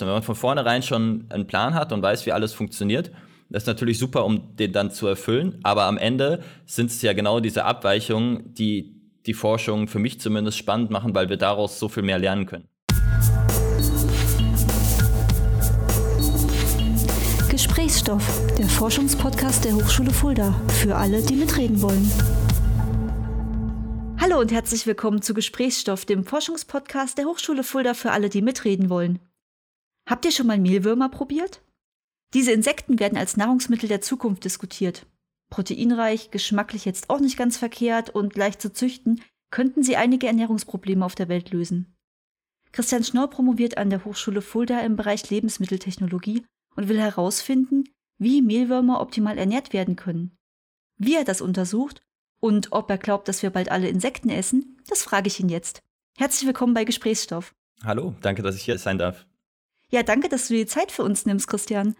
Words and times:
Wenn 0.00 0.06
man 0.06 0.22
von 0.22 0.36
vornherein 0.36 0.84
schon 0.84 1.24
einen 1.28 1.48
Plan 1.48 1.74
hat 1.74 1.92
und 1.92 2.02
weiß, 2.02 2.24
wie 2.24 2.30
alles 2.30 2.52
funktioniert, 2.52 3.10
das 3.50 3.64
ist 3.64 3.66
natürlich 3.66 3.98
super, 3.98 4.24
um 4.24 4.54
den 4.56 4.72
dann 4.72 4.92
zu 4.92 5.08
erfüllen. 5.08 5.58
Aber 5.64 5.84
am 5.84 5.98
Ende 5.98 6.44
sind 6.66 6.90
es 6.90 7.02
ja 7.02 7.14
genau 7.14 7.40
diese 7.40 7.64
Abweichungen, 7.64 8.54
die 8.54 8.94
die 9.26 9.34
Forschung 9.34 9.88
für 9.88 9.98
mich 9.98 10.20
zumindest 10.20 10.56
spannend 10.56 10.90
machen, 10.90 11.16
weil 11.16 11.28
wir 11.28 11.36
daraus 11.36 11.80
so 11.80 11.88
viel 11.88 12.04
mehr 12.04 12.20
lernen 12.20 12.46
können. 12.46 12.68
Gesprächsstoff, 17.50 18.54
der 18.56 18.68
Forschungspodcast 18.68 19.64
der 19.64 19.74
Hochschule 19.74 20.12
Fulda. 20.12 20.54
Für 20.68 20.94
alle, 20.94 21.22
die 21.22 21.34
mitreden 21.34 21.82
wollen. 21.82 22.08
Hallo 24.20 24.38
und 24.38 24.52
herzlich 24.52 24.86
willkommen 24.86 25.22
zu 25.22 25.34
Gesprächsstoff, 25.34 26.04
dem 26.04 26.24
Forschungspodcast 26.24 27.18
der 27.18 27.24
Hochschule 27.24 27.64
Fulda 27.64 27.94
für 27.94 28.12
alle, 28.12 28.28
die 28.28 28.42
mitreden 28.42 28.90
wollen. 28.90 29.18
Habt 30.08 30.24
ihr 30.24 30.32
schon 30.32 30.46
mal 30.46 30.58
Mehlwürmer 30.58 31.10
probiert? 31.10 31.62
Diese 32.32 32.50
Insekten 32.52 32.98
werden 32.98 33.18
als 33.18 33.36
Nahrungsmittel 33.36 33.90
der 33.90 34.00
Zukunft 34.00 34.42
diskutiert. 34.42 35.06
Proteinreich, 35.50 36.30
geschmacklich 36.30 36.86
jetzt 36.86 37.10
auch 37.10 37.20
nicht 37.20 37.36
ganz 37.36 37.58
verkehrt 37.58 38.08
und 38.10 38.34
leicht 38.34 38.62
zu 38.62 38.72
züchten, 38.72 39.20
könnten 39.50 39.82
sie 39.82 39.96
einige 39.96 40.26
Ernährungsprobleme 40.26 41.04
auf 41.04 41.14
der 41.14 41.28
Welt 41.28 41.50
lösen. 41.50 41.94
Christian 42.72 43.04
Schnorr 43.04 43.28
promoviert 43.28 43.76
an 43.76 43.90
der 43.90 44.06
Hochschule 44.06 44.40
Fulda 44.40 44.80
im 44.80 44.96
Bereich 44.96 45.28
Lebensmitteltechnologie 45.28 46.44
und 46.74 46.88
will 46.88 47.00
herausfinden, 47.00 47.84
wie 48.18 48.40
Mehlwürmer 48.40 49.02
optimal 49.02 49.36
ernährt 49.36 49.74
werden 49.74 49.96
können. 49.96 50.36
Wie 50.96 51.16
er 51.16 51.24
das 51.24 51.42
untersucht 51.42 52.00
und 52.40 52.72
ob 52.72 52.88
er 52.90 52.98
glaubt, 52.98 53.28
dass 53.28 53.42
wir 53.42 53.50
bald 53.50 53.70
alle 53.70 53.88
Insekten 53.88 54.30
essen, 54.30 54.78
das 54.88 55.02
frage 55.02 55.28
ich 55.28 55.38
ihn 55.38 55.50
jetzt. 55.50 55.82
Herzlich 56.16 56.46
willkommen 56.46 56.72
bei 56.72 56.84
Gesprächsstoff. 56.84 57.54
Hallo, 57.84 58.14
danke, 58.22 58.42
dass 58.42 58.56
ich 58.56 58.62
hier 58.62 58.78
sein 58.78 58.96
darf. 58.96 59.27
Ja, 59.90 60.02
danke, 60.02 60.28
dass 60.28 60.48
du 60.48 60.54
die 60.54 60.66
Zeit 60.66 60.92
für 60.92 61.02
uns 61.02 61.26
nimmst, 61.26 61.48
Christian. 61.48 61.94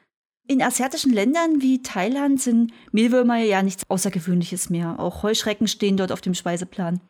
In 0.47 0.63
asiatischen 0.63 1.13
Ländern 1.13 1.61
wie 1.61 1.83
Thailand 1.83 2.41
sind 2.41 2.73
Mehlwürmer 2.93 3.39
ja 3.39 3.63
nichts 3.63 3.85
Außergewöhnliches 3.89 4.71
mehr. 4.71 4.99
Auch 4.99 5.23
Heuschrecken 5.23 5.69
stehen 5.69 5.97
dort 5.97 6.13
auf 6.13 6.21
dem 6.21 6.35
Speiseplan. 6.35 7.01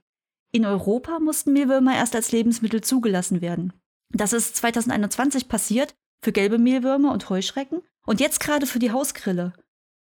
In 0.50 0.64
Europa 0.64 1.18
mussten 1.20 1.52
Mehlwürmer 1.52 1.94
erst 1.94 2.14
als 2.14 2.32
Lebensmittel 2.32 2.80
zugelassen 2.80 3.40
werden. 3.40 3.72
Das 4.10 4.32
ist 4.32 4.56
2021 4.56 5.48
passiert 5.48 5.94
für 6.24 6.32
gelbe 6.32 6.58
Mehlwürmer 6.58 7.12
und 7.12 7.28
Heuschrecken 7.28 7.82
und 8.06 8.20
jetzt 8.20 8.40
gerade 8.40 8.66
für 8.66 8.78
die 8.78 8.90
Hausgrille. 8.90 9.52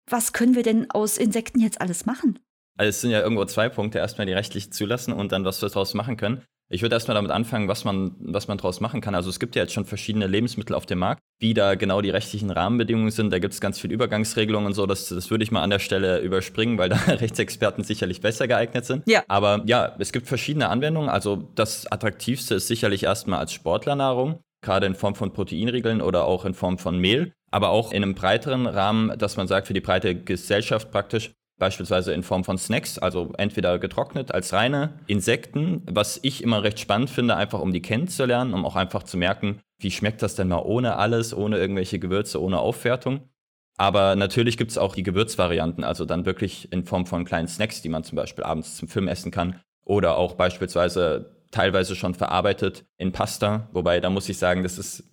Was 0.08 0.32
können 0.32 0.54
wir 0.54 0.62
denn 0.62 0.90
aus 0.90 1.18
Insekten 1.18 1.60
jetzt 1.60 1.80
alles 1.80 2.06
machen? 2.06 2.38
Also 2.78 2.90
es 2.90 3.00
sind 3.00 3.10
ja 3.10 3.20
irgendwo 3.20 3.44
zwei 3.44 3.68
Punkte. 3.68 3.98
Erstmal 3.98 4.26
die 4.26 4.32
rechtliche 4.32 4.70
zulassen 4.70 5.12
und 5.12 5.32
dann, 5.32 5.44
was 5.44 5.60
wir 5.60 5.68
daraus 5.68 5.94
machen 5.94 6.16
können. 6.16 6.44
Ich 6.70 6.82
würde 6.82 6.94
erstmal 6.94 7.14
damit 7.14 7.30
anfangen, 7.30 7.66
was 7.66 7.84
man, 7.84 8.14
was 8.20 8.46
man 8.46 8.58
daraus 8.58 8.80
machen 8.80 9.00
kann. 9.00 9.14
Also 9.14 9.30
es 9.30 9.40
gibt 9.40 9.56
ja 9.56 9.62
jetzt 9.62 9.72
schon 9.72 9.86
verschiedene 9.86 10.26
Lebensmittel 10.26 10.74
auf 10.74 10.84
dem 10.84 10.98
Markt, 10.98 11.22
wie 11.40 11.54
da 11.54 11.76
genau 11.76 12.02
die 12.02 12.10
rechtlichen 12.10 12.50
Rahmenbedingungen 12.50 13.10
sind. 13.10 13.32
Da 13.32 13.38
gibt 13.38 13.54
es 13.54 13.60
ganz 13.60 13.80
viele 13.80 13.94
Übergangsregelungen 13.94 14.66
und 14.66 14.74
so. 14.74 14.84
Das, 14.84 15.08
das 15.08 15.30
würde 15.30 15.44
ich 15.44 15.50
mal 15.50 15.62
an 15.62 15.70
der 15.70 15.78
Stelle 15.78 16.20
überspringen, 16.20 16.76
weil 16.76 16.90
da 16.90 16.96
Rechtsexperten 17.06 17.84
sicherlich 17.84 18.20
besser 18.20 18.46
geeignet 18.46 18.84
sind. 18.84 19.08
Ja. 19.08 19.22
Aber 19.28 19.62
ja, 19.64 19.96
es 19.98 20.12
gibt 20.12 20.28
verschiedene 20.28 20.68
Anwendungen. 20.68 21.08
Also 21.08 21.48
das 21.54 21.90
Attraktivste 21.90 22.56
ist 22.56 22.68
sicherlich 22.68 23.04
erstmal 23.04 23.38
als 23.38 23.52
Sportlernahrung, 23.52 24.40
gerade 24.60 24.86
in 24.86 24.94
Form 24.94 25.14
von 25.14 25.32
Proteinriegeln 25.32 26.02
oder 26.02 26.24
auch 26.24 26.44
in 26.44 26.52
Form 26.52 26.76
von 26.76 26.98
Mehl. 26.98 27.32
Aber 27.50 27.70
auch 27.70 27.92
in 27.92 28.02
einem 28.02 28.14
breiteren 28.14 28.66
Rahmen, 28.66 29.18
dass 29.18 29.38
man 29.38 29.48
sagt, 29.48 29.68
für 29.68 29.74
die 29.74 29.80
breite 29.80 30.14
Gesellschaft 30.14 30.90
praktisch, 30.90 31.32
beispielsweise 31.58 32.12
in 32.12 32.22
Form 32.22 32.44
von 32.44 32.58
Snacks, 32.58 32.98
also 32.98 33.32
entweder 33.36 33.78
getrocknet 33.78 34.32
als 34.32 34.52
reine 34.52 34.98
Insekten, 35.06 35.82
was 35.90 36.18
ich 36.22 36.42
immer 36.42 36.62
recht 36.62 36.78
spannend 36.78 37.10
finde, 37.10 37.36
einfach 37.36 37.60
um 37.60 37.72
die 37.72 37.82
kennenzulernen, 37.82 38.54
um 38.54 38.64
auch 38.64 38.76
einfach 38.76 39.02
zu 39.02 39.16
merken, 39.16 39.60
wie 39.78 39.90
schmeckt 39.90 40.22
das 40.22 40.34
denn 40.34 40.48
mal 40.48 40.62
ohne 40.64 40.96
alles, 40.96 41.34
ohne 41.34 41.58
irgendwelche 41.58 41.98
Gewürze, 41.98 42.40
ohne 42.42 42.58
Aufwertung. 42.58 43.28
Aber 43.76 44.16
natürlich 44.16 44.56
gibt 44.56 44.72
es 44.72 44.78
auch 44.78 44.94
die 44.94 45.04
Gewürzvarianten, 45.04 45.84
also 45.84 46.04
dann 46.04 46.26
wirklich 46.26 46.72
in 46.72 46.84
Form 46.84 47.06
von 47.06 47.24
kleinen 47.24 47.46
Snacks, 47.46 47.80
die 47.80 47.88
man 47.88 48.02
zum 48.02 48.16
Beispiel 48.16 48.44
abends 48.44 48.76
zum 48.76 48.88
Film 48.88 49.06
essen 49.06 49.30
kann 49.30 49.60
oder 49.84 50.16
auch 50.16 50.34
beispielsweise 50.34 51.36
teilweise 51.50 51.96
schon 51.96 52.14
verarbeitet 52.14 52.84
in 52.98 53.12
Pasta, 53.12 53.68
wobei 53.72 54.00
da 54.00 54.10
muss 54.10 54.28
ich 54.28 54.36
sagen, 54.36 54.62
das 54.62 54.78
ist 54.78 55.04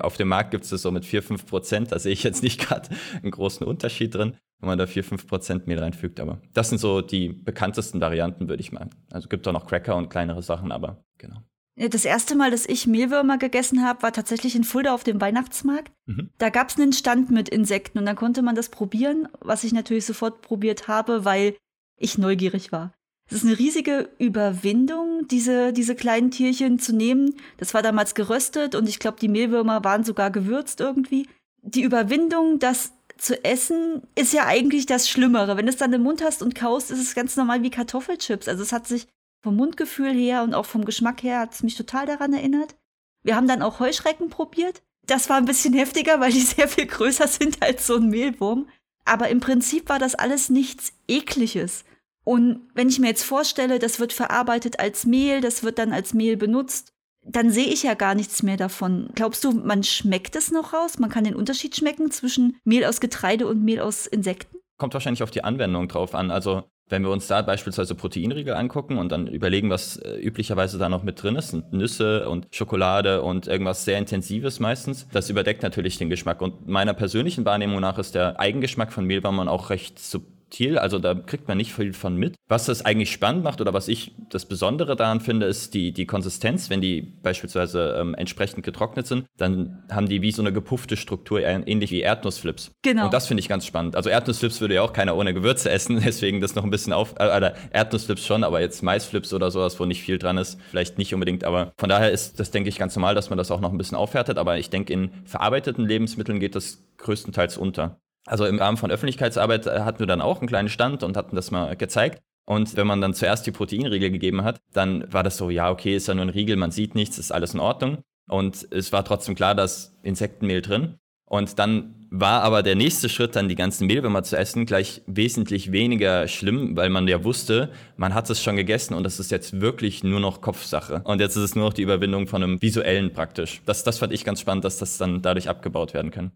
auf 0.00 0.16
dem 0.16 0.28
Markt 0.28 0.50
gibt 0.50 0.64
es 0.64 0.70
das 0.70 0.82
so 0.82 0.90
mit 0.90 1.04
4, 1.04 1.22
5 1.22 1.46
Prozent. 1.46 1.92
Da 1.92 1.98
sehe 1.98 2.12
ich 2.12 2.22
jetzt 2.22 2.42
nicht 2.42 2.60
gerade 2.66 2.88
einen 3.22 3.30
großen 3.30 3.66
Unterschied 3.66 4.14
drin 4.14 4.36
wenn 4.62 4.68
man 4.68 4.78
da 4.78 4.86
4, 4.86 5.04
5 5.04 5.26
Prozent 5.26 5.66
Mehl 5.66 5.78
reinfügt. 5.78 6.20
Aber 6.20 6.40
das 6.54 6.70
sind 6.70 6.78
so 6.78 7.02
die 7.02 7.28
bekanntesten 7.28 8.00
Varianten, 8.00 8.48
würde 8.48 8.62
ich 8.62 8.72
mal. 8.72 8.88
Also 9.10 9.28
gibt 9.28 9.46
auch 9.46 9.52
noch 9.52 9.66
Cracker 9.66 9.96
und 9.96 10.08
kleinere 10.08 10.42
Sachen, 10.42 10.72
aber 10.72 11.04
genau. 11.18 11.42
Das 11.74 12.04
erste 12.04 12.36
Mal, 12.36 12.50
dass 12.50 12.66
ich 12.66 12.86
Mehlwürmer 12.86 13.38
gegessen 13.38 13.84
habe, 13.84 14.02
war 14.02 14.12
tatsächlich 14.12 14.54
in 14.54 14.62
Fulda 14.62 14.94
auf 14.94 15.04
dem 15.04 15.20
Weihnachtsmarkt. 15.20 15.90
Mhm. 16.06 16.30
Da 16.38 16.50
gab 16.50 16.68
es 16.68 16.78
einen 16.78 16.92
Stand 16.92 17.30
mit 17.30 17.48
Insekten 17.48 17.98
und 17.98 18.06
dann 18.06 18.14
konnte 18.14 18.42
man 18.42 18.54
das 18.54 18.68
probieren, 18.68 19.26
was 19.40 19.64
ich 19.64 19.72
natürlich 19.72 20.06
sofort 20.06 20.42
probiert 20.42 20.86
habe, 20.86 21.24
weil 21.24 21.56
ich 21.96 22.18
neugierig 22.18 22.70
war. 22.70 22.92
Es 23.32 23.38
ist 23.38 23.46
eine 23.46 23.58
riesige 23.58 24.10
Überwindung, 24.18 25.26
diese, 25.26 25.72
diese 25.72 25.94
kleinen 25.94 26.30
Tierchen 26.30 26.78
zu 26.78 26.94
nehmen. 26.94 27.34
Das 27.56 27.72
war 27.72 27.80
damals 27.80 28.14
geröstet 28.14 28.74
und 28.74 28.86
ich 28.86 28.98
glaube, 28.98 29.16
die 29.18 29.28
Mehlwürmer 29.28 29.82
waren 29.84 30.04
sogar 30.04 30.30
gewürzt 30.30 30.80
irgendwie. 30.80 31.26
Die 31.62 31.80
Überwindung, 31.80 32.58
das 32.58 32.92
zu 33.16 33.42
essen 33.42 34.02
ist 34.16 34.34
ja 34.34 34.44
eigentlich 34.44 34.84
das 34.84 35.08
Schlimmere. 35.08 35.56
Wenn 35.56 35.64
du 35.64 35.70
es 35.72 35.78
dann 35.78 35.94
im 35.94 36.02
Mund 36.02 36.22
hast 36.22 36.42
und 36.42 36.54
kaust, 36.54 36.90
ist 36.90 37.00
es 37.00 37.14
ganz 37.14 37.34
normal 37.34 37.62
wie 37.62 37.70
Kartoffelchips. 37.70 38.48
Also 38.48 38.62
es 38.62 38.72
hat 38.72 38.86
sich 38.86 39.08
vom 39.42 39.56
Mundgefühl 39.56 40.12
her 40.12 40.42
und 40.42 40.52
auch 40.52 40.66
vom 40.66 40.84
Geschmack 40.84 41.22
her 41.22 41.38
hat 41.38 41.54
es 41.54 41.62
mich 41.62 41.74
total 41.74 42.04
daran 42.04 42.34
erinnert. 42.34 42.76
Wir 43.22 43.34
haben 43.34 43.48
dann 43.48 43.62
auch 43.62 43.80
Heuschrecken 43.80 44.28
probiert. 44.28 44.82
Das 45.06 45.30
war 45.30 45.38
ein 45.38 45.46
bisschen 45.46 45.72
heftiger, 45.78 46.20
weil 46.20 46.32
die 46.32 46.40
sehr 46.40 46.68
viel 46.68 46.84
größer 46.84 47.28
sind 47.28 47.62
als 47.62 47.86
so 47.86 47.96
ein 47.96 48.10
Mehlwurm. 48.10 48.68
Aber 49.06 49.30
im 49.30 49.40
Prinzip 49.40 49.88
war 49.88 49.98
das 49.98 50.14
alles 50.14 50.50
nichts 50.50 50.92
Ekliges. 51.08 51.84
Und 52.24 52.60
wenn 52.74 52.88
ich 52.88 52.98
mir 52.98 53.08
jetzt 53.08 53.24
vorstelle, 53.24 53.78
das 53.78 53.98
wird 53.98 54.12
verarbeitet 54.12 54.78
als 54.78 55.06
Mehl, 55.06 55.40
das 55.40 55.62
wird 55.62 55.78
dann 55.78 55.92
als 55.92 56.14
Mehl 56.14 56.36
benutzt, 56.36 56.92
dann 57.24 57.50
sehe 57.50 57.66
ich 57.66 57.82
ja 57.82 57.94
gar 57.94 58.14
nichts 58.14 58.42
mehr 58.42 58.56
davon. 58.56 59.10
Glaubst 59.14 59.44
du, 59.44 59.52
man 59.52 59.82
schmeckt 59.84 60.34
es 60.36 60.50
noch 60.50 60.72
raus? 60.72 60.98
Man 60.98 61.10
kann 61.10 61.24
den 61.24 61.36
Unterschied 61.36 61.76
schmecken 61.76 62.10
zwischen 62.10 62.56
Mehl 62.64 62.84
aus 62.84 63.00
Getreide 63.00 63.46
und 63.46 63.62
Mehl 63.62 63.80
aus 63.80 64.06
Insekten? 64.06 64.58
Kommt 64.78 64.94
wahrscheinlich 64.94 65.22
auf 65.22 65.30
die 65.30 65.44
Anwendung 65.44 65.86
drauf 65.86 66.14
an. 66.14 66.30
Also 66.30 66.64
wenn 66.88 67.02
wir 67.02 67.10
uns 67.10 67.28
da 67.28 67.42
beispielsweise 67.42 67.94
Proteinriegel 67.94 68.54
angucken 68.54 68.98
und 68.98 69.12
dann 69.12 69.28
überlegen, 69.28 69.70
was 69.70 69.96
äh, 69.96 70.16
üblicherweise 70.16 70.78
da 70.78 70.88
noch 70.88 71.04
mit 71.04 71.22
drin 71.22 71.36
ist, 71.36 71.54
Nüsse 71.72 72.28
und 72.28 72.48
Schokolade 72.50 73.22
und 73.22 73.46
irgendwas 73.46 73.84
sehr 73.84 73.98
Intensives 73.98 74.60
meistens, 74.60 75.06
das 75.12 75.30
überdeckt 75.30 75.62
natürlich 75.62 75.98
den 75.98 76.10
Geschmack. 76.10 76.42
Und 76.42 76.68
meiner 76.68 76.92
persönlichen 76.92 77.44
Wahrnehmung 77.44 77.80
nach 77.80 77.98
ist 77.98 78.14
der 78.14 78.38
Eigengeschmack 78.40 78.92
von 78.92 79.06
Mehlwürmern 79.06 79.48
auch 79.48 79.70
recht 79.70 79.98
subtil 79.98 80.31
subtil, 80.52 80.78
also 80.78 80.98
da 80.98 81.14
kriegt 81.14 81.48
man 81.48 81.56
nicht 81.56 81.72
viel 81.72 81.92
von 81.92 82.16
mit. 82.16 82.36
Was 82.48 82.66
das 82.66 82.84
eigentlich 82.84 83.10
spannend 83.10 83.42
macht 83.42 83.60
oder 83.60 83.72
was 83.72 83.88
ich 83.88 84.14
das 84.30 84.44
Besondere 84.46 84.96
daran 84.96 85.20
finde, 85.20 85.46
ist 85.46 85.74
die, 85.74 85.92
die 85.92 86.06
Konsistenz. 86.06 86.70
Wenn 86.70 86.80
die 86.80 87.00
beispielsweise 87.00 87.96
ähm, 87.98 88.14
entsprechend 88.14 88.64
getrocknet 88.64 89.06
sind, 89.06 89.26
dann 89.36 89.82
haben 89.90 90.08
die 90.08 90.22
wie 90.22 90.32
so 90.32 90.42
eine 90.42 90.52
gepuffte 90.52 90.96
Struktur, 90.96 91.40
ähnlich 91.42 91.90
wie 91.90 92.00
Erdnussflips. 92.00 92.72
Genau. 92.82 93.06
Und 93.06 93.14
das 93.14 93.26
finde 93.26 93.40
ich 93.40 93.48
ganz 93.48 93.66
spannend. 93.66 93.96
Also 93.96 94.10
Erdnussflips 94.10 94.60
würde 94.60 94.74
ja 94.74 94.82
auch 94.82 94.92
keiner 94.92 95.16
ohne 95.16 95.34
Gewürze 95.34 95.70
essen, 95.70 96.00
deswegen 96.04 96.40
das 96.40 96.54
noch 96.54 96.64
ein 96.64 96.70
bisschen 96.70 96.92
auf, 96.92 97.14
äh, 97.18 97.52
Erdnussflips 97.70 98.26
schon, 98.26 98.44
aber 98.44 98.60
jetzt 98.60 98.82
Maisflips 98.82 99.32
oder 99.32 99.50
sowas, 99.50 99.80
wo 99.80 99.84
nicht 99.84 100.02
viel 100.02 100.18
dran 100.18 100.38
ist, 100.38 100.58
vielleicht 100.70 100.98
nicht 100.98 101.14
unbedingt, 101.14 101.44
aber 101.44 101.72
von 101.78 101.88
daher 101.88 102.10
ist 102.10 102.38
das, 102.38 102.50
denke 102.50 102.68
ich, 102.68 102.78
ganz 102.78 102.94
normal, 102.94 103.14
dass 103.14 103.30
man 103.30 103.38
das 103.38 103.50
auch 103.50 103.60
noch 103.60 103.72
ein 103.72 103.78
bisschen 103.78 103.96
aufwertet, 103.96 104.38
aber 104.38 104.58
ich 104.58 104.70
denke, 104.70 104.92
in 104.92 105.10
verarbeiteten 105.24 105.86
Lebensmitteln 105.86 106.40
geht 106.40 106.54
das 106.54 106.82
größtenteils 106.98 107.56
unter. 107.56 108.01
Also 108.26 108.46
im 108.46 108.58
Rahmen 108.58 108.76
von 108.76 108.90
Öffentlichkeitsarbeit 108.90 109.66
äh, 109.66 109.80
hatten 109.80 109.98
wir 109.98 110.06
dann 110.06 110.20
auch 110.20 110.40
einen 110.40 110.48
kleinen 110.48 110.68
Stand 110.68 111.02
und 111.02 111.16
hatten 111.16 111.36
das 111.36 111.50
mal 111.50 111.76
gezeigt. 111.76 112.22
Und 112.44 112.76
wenn 112.76 112.86
man 112.86 113.00
dann 113.00 113.14
zuerst 113.14 113.46
die 113.46 113.52
Proteinriegel 113.52 114.10
gegeben 114.10 114.42
hat, 114.44 114.60
dann 114.72 115.10
war 115.12 115.22
das 115.22 115.36
so, 115.36 115.50
ja, 115.50 115.70
okay, 115.70 115.96
ist 115.96 116.08
ja 116.08 116.14
nur 116.14 116.24
ein 116.24 116.30
Riegel, 116.30 116.56
man 116.56 116.70
sieht 116.70 116.94
nichts, 116.94 117.18
ist 117.18 117.32
alles 117.32 117.54
in 117.54 117.60
Ordnung. 117.60 117.98
Und 118.28 118.66
es 118.70 118.92
war 118.92 119.04
trotzdem 119.04 119.34
klar, 119.34 119.54
dass 119.54 119.96
Insektenmehl 120.02 120.62
drin. 120.62 120.98
Und 121.24 121.58
dann 121.58 121.94
war 122.10 122.42
aber 122.42 122.62
der 122.62 122.74
nächste 122.74 123.08
Schritt, 123.08 123.36
dann 123.36 123.48
die 123.48 123.54
ganzen 123.54 123.86
Mehlwürmer 123.86 124.22
zu 124.22 124.36
essen, 124.36 124.66
gleich 124.66 125.00
wesentlich 125.06 125.72
weniger 125.72 126.28
schlimm, 126.28 126.76
weil 126.76 126.90
man 126.90 127.08
ja 127.08 127.24
wusste, 127.24 127.70
man 127.96 128.12
hat 128.12 128.28
es 128.28 128.42
schon 128.42 128.56
gegessen 128.56 128.92
und 128.92 129.02
das 129.04 129.18
ist 129.18 129.30
jetzt 129.30 129.62
wirklich 129.62 130.04
nur 130.04 130.20
noch 130.20 130.42
Kopfsache. 130.42 131.00
Und 131.04 131.22
jetzt 131.22 131.36
ist 131.36 131.42
es 131.42 131.54
nur 131.54 131.64
noch 131.64 131.72
die 131.72 131.82
Überwindung 131.82 132.26
von 132.26 132.42
einem 132.42 132.60
visuellen 132.60 133.14
praktisch. 133.14 133.62
Das, 133.64 133.82
das 133.82 133.98
fand 133.98 134.12
ich 134.12 134.26
ganz 134.26 134.42
spannend, 134.42 134.66
dass 134.66 134.76
das 134.76 134.98
dann 134.98 135.22
dadurch 135.22 135.48
abgebaut 135.48 135.94
werden 135.94 136.10
kann. 136.10 136.32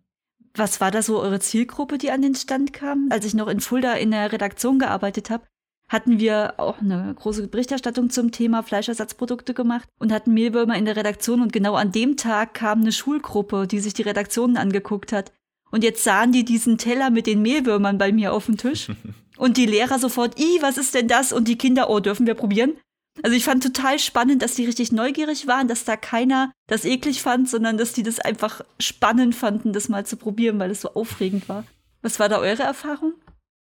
Was 0.56 0.80
war 0.80 0.90
da 0.90 1.02
so 1.02 1.20
eure 1.20 1.38
Zielgruppe, 1.38 1.98
die 1.98 2.10
an 2.10 2.22
den 2.22 2.34
Stand 2.34 2.72
kam? 2.72 3.08
Als 3.10 3.26
ich 3.26 3.34
noch 3.34 3.48
in 3.48 3.60
Fulda 3.60 3.92
in 3.92 4.10
der 4.10 4.32
Redaktion 4.32 4.78
gearbeitet 4.78 5.28
habe, 5.28 5.44
hatten 5.88 6.18
wir 6.18 6.54
auch 6.56 6.80
eine 6.80 7.14
große 7.14 7.46
Berichterstattung 7.46 8.10
zum 8.10 8.32
Thema 8.32 8.62
Fleischersatzprodukte 8.62 9.52
gemacht 9.54 9.88
und 9.98 10.12
hatten 10.12 10.32
Mehlwürmer 10.32 10.76
in 10.76 10.86
der 10.86 10.96
Redaktion 10.96 11.42
und 11.42 11.52
genau 11.52 11.74
an 11.74 11.92
dem 11.92 12.16
Tag 12.16 12.54
kam 12.54 12.80
eine 12.80 12.92
Schulgruppe, 12.92 13.66
die 13.66 13.80
sich 13.80 13.92
die 13.94 14.02
Redaktionen 14.02 14.56
angeguckt 14.56 15.12
hat. 15.12 15.30
Und 15.70 15.84
jetzt 15.84 16.02
sahen 16.02 16.32
die 16.32 16.44
diesen 16.44 16.78
Teller 16.78 17.10
mit 17.10 17.26
den 17.26 17.42
Mehlwürmern 17.42 17.98
bei 17.98 18.10
mir 18.10 18.32
auf 18.32 18.46
dem 18.46 18.56
Tisch. 18.56 18.90
Und 19.36 19.58
die 19.58 19.66
Lehrer 19.66 19.98
sofort, 19.98 20.40
i, 20.40 20.62
was 20.62 20.78
ist 20.78 20.94
denn 20.94 21.08
das? 21.08 21.30
Und 21.30 21.46
die 21.46 21.58
Kinder, 21.58 21.90
oh, 21.90 22.00
dürfen 22.00 22.26
wir 22.26 22.32
probieren? 22.32 22.78
Also 23.22 23.36
ich 23.36 23.44
fand 23.44 23.62
total 23.62 23.98
spannend, 23.98 24.42
dass 24.42 24.54
die 24.54 24.66
richtig 24.66 24.92
neugierig 24.92 25.46
waren, 25.46 25.68
dass 25.68 25.84
da 25.84 25.96
keiner 25.96 26.52
das 26.66 26.84
eklig 26.84 27.22
fand, 27.22 27.48
sondern 27.48 27.78
dass 27.78 27.92
die 27.92 28.02
das 28.02 28.18
einfach 28.18 28.60
spannend 28.78 29.34
fanden, 29.34 29.72
das 29.72 29.88
mal 29.88 30.04
zu 30.04 30.16
probieren, 30.16 30.58
weil 30.58 30.70
es 30.70 30.82
so 30.82 30.92
aufregend 30.94 31.48
war. 31.48 31.64
Was 32.02 32.20
war 32.20 32.28
da 32.28 32.38
eure 32.38 32.62
Erfahrung? 32.62 33.14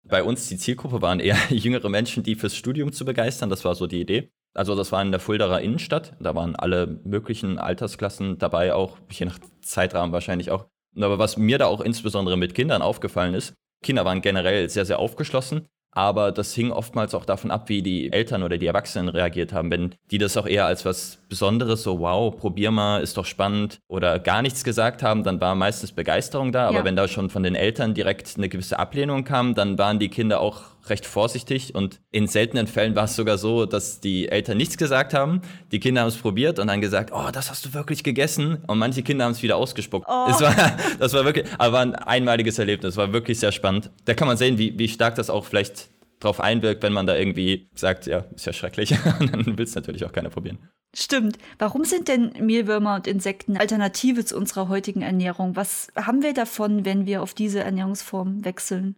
Bei 0.05 0.23
uns 0.23 0.49
die 0.49 0.57
Zielgruppe 0.57 1.03
waren 1.03 1.21
eher 1.21 1.37
jüngere 1.51 1.89
Menschen, 1.89 2.23
die 2.23 2.35
fürs 2.35 2.57
Studium 2.57 2.93
zu 2.93 3.05
begeistern. 3.05 3.51
Das 3.51 3.65
war 3.65 3.75
so 3.75 3.87
die 3.87 4.01
Idee. 4.01 4.31
Also 4.55 4.75
das 4.75 4.93
war 4.93 5.03
in 5.03 5.11
der 5.11 5.21
Fuldaer 5.21 5.61
Innenstadt. 5.61 6.17
Da 6.21 6.35
waren 6.35 6.57
alle 6.57 7.01
möglichen 7.05 7.59
Altersklassen 7.59 8.39
dabei, 8.39 8.75
auch 8.75 8.99
je 9.11 9.27
nach 9.27 9.39
Zeitrahmen 9.61 10.13
wahrscheinlich 10.13 10.51
auch. 10.51 10.67
Aber 10.97 11.19
was 11.19 11.37
mir 11.37 11.59
da 11.59 11.67
auch 11.67 11.81
insbesondere 11.81 12.37
mit 12.37 12.55
Kindern 12.55 12.83
aufgefallen 12.83 13.35
ist, 13.35 13.55
Kinder 13.83 14.05
waren 14.05 14.23
generell 14.23 14.69
sehr, 14.69 14.85
sehr 14.85 14.99
aufgeschlossen 14.99 15.69
aber 15.93 16.33
das 16.33 16.55
hing 16.55 16.71
oftmals 16.71 17.15
auch 17.15 17.25
davon 17.25 17.51
ab, 17.51 17.69
wie 17.69 17.83
die 17.83 18.13
Eltern 18.13 18.43
oder 18.43 18.59
die 18.59 18.67
Erwachsenen 18.67 19.09
reagiert 19.09 19.53
haben. 19.53 19.71
Wenn 19.71 19.95
die 20.11 20.19
das 20.19 20.37
auch 20.37 20.47
eher 20.47 20.67
als 20.67 20.85
was 20.85 21.19
Besonderes, 21.29 21.83
so 21.83 21.99
wow, 22.01 22.37
probier 22.37 22.71
mal, 22.71 23.03
ist 23.03 23.17
doch 23.17 23.25
spannend, 23.25 23.81
oder 23.89 24.19
gar 24.19 24.43
nichts 24.43 24.65
gesagt 24.65 25.03
haben, 25.03 25.25
dann 25.25 25.41
war 25.41 25.55
meistens 25.55 25.93
Begeisterung 25.93 26.53
da. 26.53 26.69
Aber 26.69 26.79
ja. 26.79 26.85
wenn 26.85 26.97
da 26.97 27.09
schon 27.09 27.31
von 27.31 27.43
den 27.43 27.55
Eltern 27.55 27.95
direkt 27.95 28.35
eine 28.37 28.49
gewisse 28.49 28.79
Ablehnung 28.79 29.25
kam, 29.25 29.55
dann 29.55 29.79
waren 29.79 29.99
die 29.99 30.09
Kinder 30.09 30.41
auch 30.41 30.63
recht 30.87 31.07
vorsichtig 31.07 31.75
und 31.75 32.01
in 32.11 32.27
seltenen 32.27 32.67
Fällen 32.67 32.95
war 32.97 33.05
es 33.05 33.17
sogar 33.17 33.39
so, 33.39 33.67
dass 33.67 34.01
die 34.01 34.29
Eltern 34.29 34.57
nichts 34.57 34.77
gesagt 34.77 35.15
haben. 35.15 35.43
Die 35.73 35.81
Kinder 35.81 36.03
haben 36.03 36.09
es 36.09 36.17
probiert 36.17 36.59
und 36.59 36.69
dann 36.69 36.81
gesagt, 36.81 37.11
oh, 37.13 37.31
das 37.33 37.51
hast 37.51 37.65
du 37.65 37.75
wirklich 37.75 38.05
gegessen. 38.05 38.63
Und 38.67 38.79
manche 38.79 39.03
Kinder 39.03 39.25
haben 39.25 39.33
es 39.33 39.43
wieder 39.43 39.57
ausgespuckt. 39.57 40.07
Oh. 40.09 40.27
Das, 40.29 40.41
war, 40.41 40.55
das 40.99 41.13
war 41.13 41.25
wirklich, 41.25 41.47
aber 41.59 41.73
war 41.73 41.83
ein 41.83 41.95
einmaliges 41.95 42.59
Erlebnis, 42.59 42.97
war 42.97 43.13
wirklich 43.13 43.39
sehr 43.39 43.53
spannend. 43.53 43.91
Da 44.05 44.15
kann 44.15 44.29
man 44.29 44.37
sehen, 44.37 44.59
wie, 44.59 44.79
wie 44.79 44.89
stark 44.89 45.15
das 45.15 45.31
auch 45.31 45.45
vielleicht 45.45 45.89
drauf 46.21 46.41
einwirkt, 46.41 46.83
wenn 46.83 46.93
man 46.93 47.07
da 47.07 47.17
irgendwie 47.17 47.69
sagt, 47.75 48.07
ja, 48.07 48.25
ist 48.35 48.47
ja 48.47 48.53
schrecklich. 48.53 48.91
Dann 49.21 49.59
will 49.59 49.65
es 49.65 49.75
natürlich 49.75 50.05
auch 50.05 50.13
keiner 50.13 50.31
probieren. 50.31 50.59
Stimmt. 50.97 51.39
Warum 51.59 51.85
sind 51.85 52.09
denn 52.09 52.33
Mehlwürmer 52.41 52.97
und 52.97 53.07
Insekten 53.07 53.57
Alternative 53.57 54.25
zu 54.25 54.37
unserer 54.37 54.69
heutigen 54.69 55.03
Ernährung? 55.03 55.55
Was 55.55 55.89
haben 55.95 56.23
wir 56.23 56.33
davon, 56.33 56.85
wenn 56.85 57.07
wir 57.07 57.23
auf 57.23 57.35
diese 57.35 57.61
Ernährungsform 57.61 58.45
wechseln? 58.45 58.97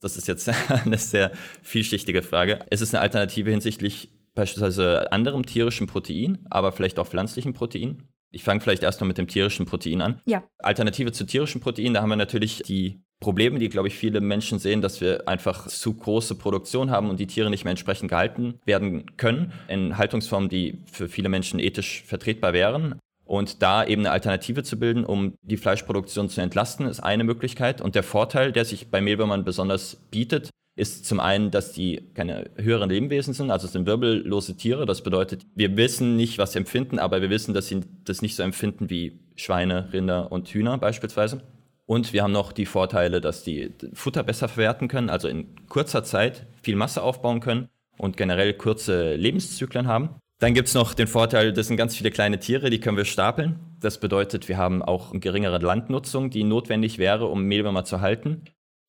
Das 0.00 0.16
ist 0.16 0.28
jetzt 0.28 0.48
eine 0.68 0.98
sehr 0.98 1.32
vielschichtige 1.62 2.22
Frage. 2.22 2.60
Es 2.70 2.80
ist 2.80 2.94
eine 2.94 3.02
Alternative 3.02 3.50
hinsichtlich 3.50 4.10
beispielsweise 4.34 5.12
anderem 5.12 5.44
tierischen 5.44 5.86
Protein, 5.86 6.38
aber 6.50 6.72
vielleicht 6.72 6.98
auch 6.98 7.06
pflanzlichen 7.06 7.52
Protein. 7.52 8.08
Ich 8.32 8.44
fange 8.44 8.60
vielleicht 8.60 8.82
erstmal 8.82 9.08
mit 9.08 9.18
dem 9.18 9.26
tierischen 9.26 9.66
Protein 9.66 10.00
an. 10.00 10.20
Ja. 10.24 10.44
Alternative 10.58 11.10
zu 11.12 11.24
tierischen 11.24 11.60
Protein, 11.60 11.94
da 11.94 12.02
haben 12.02 12.10
wir 12.10 12.16
natürlich 12.16 12.62
die 12.62 13.02
Probleme, 13.18 13.58
die, 13.58 13.68
glaube 13.68 13.88
ich, 13.88 13.94
viele 13.94 14.20
Menschen 14.20 14.58
sehen, 14.58 14.80
dass 14.80 15.00
wir 15.00 15.28
einfach 15.28 15.66
zu 15.66 15.94
große 15.94 16.36
Produktion 16.36 16.90
haben 16.90 17.10
und 17.10 17.20
die 17.20 17.26
Tiere 17.26 17.50
nicht 17.50 17.64
mehr 17.64 17.72
entsprechend 17.72 18.08
gehalten 18.08 18.60
werden 18.64 19.16
können, 19.16 19.52
in 19.68 19.98
Haltungsformen, 19.98 20.48
die 20.48 20.78
für 20.90 21.08
viele 21.08 21.28
Menschen 21.28 21.60
ethisch 21.60 22.02
vertretbar 22.06 22.54
wären. 22.54 22.98
Und 23.30 23.62
da 23.62 23.84
eben 23.84 24.02
eine 24.02 24.10
Alternative 24.10 24.64
zu 24.64 24.76
bilden, 24.76 25.04
um 25.04 25.34
die 25.42 25.56
Fleischproduktion 25.56 26.28
zu 26.28 26.40
entlasten, 26.40 26.86
ist 26.86 26.98
eine 26.98 27.22
Möglichkeit. 27.22 27.80
Und 27.80 27.94
der 27.94 28.02
Vorteil, 28.02 28.50
der 28.50 28.64
sich 28.64 28.90
bei 28.90 29.00
Mehlwürmern 29.00 29.44
besonders 29.44 30.00
bietet, 30.10 30.50
ist 30.74 31.06
zum 31.06 31.20
einen, 31.20 31.52
dass 31.52 31.70
die 31.70 32.10
keine 32.14 32.50
höheren 32.56 32.90
Lebewesen 32.90 33.32
sind, 33.32 33.52
also 33.52 33.68
es 33.68 33.72
sind 33.72 33.86
wirbellose 33.86 34.56
Tiere. 34.56 34.84
Das 34.84 35.04
bedeutet, 35.04 35.46
wir 35.54 35.76
wissen 35.76 36.16
nicht, 36.16 36.38
was 36.38 36.54
sie 36.54 36.58
empfinden, 36.58 36.98
aber 36.98 37.22
wir 37.22 37.30
wissen, 37.30 37.54
dass 37.54 37.68
sie 37.68 37.82
das 38.04 38.20
nicht 38.20 38.34
so 38.34 38.42
empfinden 38.42 38.90
wie 38.90 39.20
Schweine, 39.36 39.92
Rinder 39.92 40.32
und 40.32 40.48
Hühner 40.48 40.76
beispielsweise. 40.78 41.40
Und 41.86 42.12
wir 42.12 42.24
haben 42.24 42.32
noch 42.32 42.50
die 42.50 42.66
Vorteile, 42.66 43.20
dass 43.20 43.44
die 43.44 43.70
Futter 43.92 44.24
besser 44.24 44.48
verwerten 44.48 44.88
können, 44.88 45.08
also 45.08 45.28
in 45.28 45.54
kurzer 45.68 46.02
Zeit 46.02 46.46
viel 46.62 46.74
Masse 46.74 47.00
aufbauen 47.00 47.38
können 47.38 47.68
und 47.96 48.16
generell 48.16 48.54
kurze 48.54 49.14
Lebenszyklen 49.14 49.86
haben. 49.86 50.16
Dann 50.40 50.54
gibt 50.54 50.68
es 50.68 50.74
noch 50.74 50.94
den 50.94 51.06
Vorteil, 51.06 51.52
das 51.52 51.66
sind 51.66 51.76
ganz 51.76 51.94
viele 51.94 52.10
kleine 52.10 52.38
Tiere, 52.38 52.70
die 52.70 52.80
können 52.80 52.96
wir 52.96 53.04
stapeln. 53.04 53.60
Das 53.78 54.00
bedeutet, 54.00 54.48
wir 54.48 54.56
haben 54.56 54.82
auch 54.82 55.10
eine 55.10 55.20
geringere 55.20 55.58
Landnutzung, 55.58 56.30
die 56.30 56.44
notwendig 56.44 56.96
wäre, 56.96 57.26
um 57.26 57.42
Mehlwürmer 57.42 57.84
zu 57.84 58.00
halten. 58.00 58.44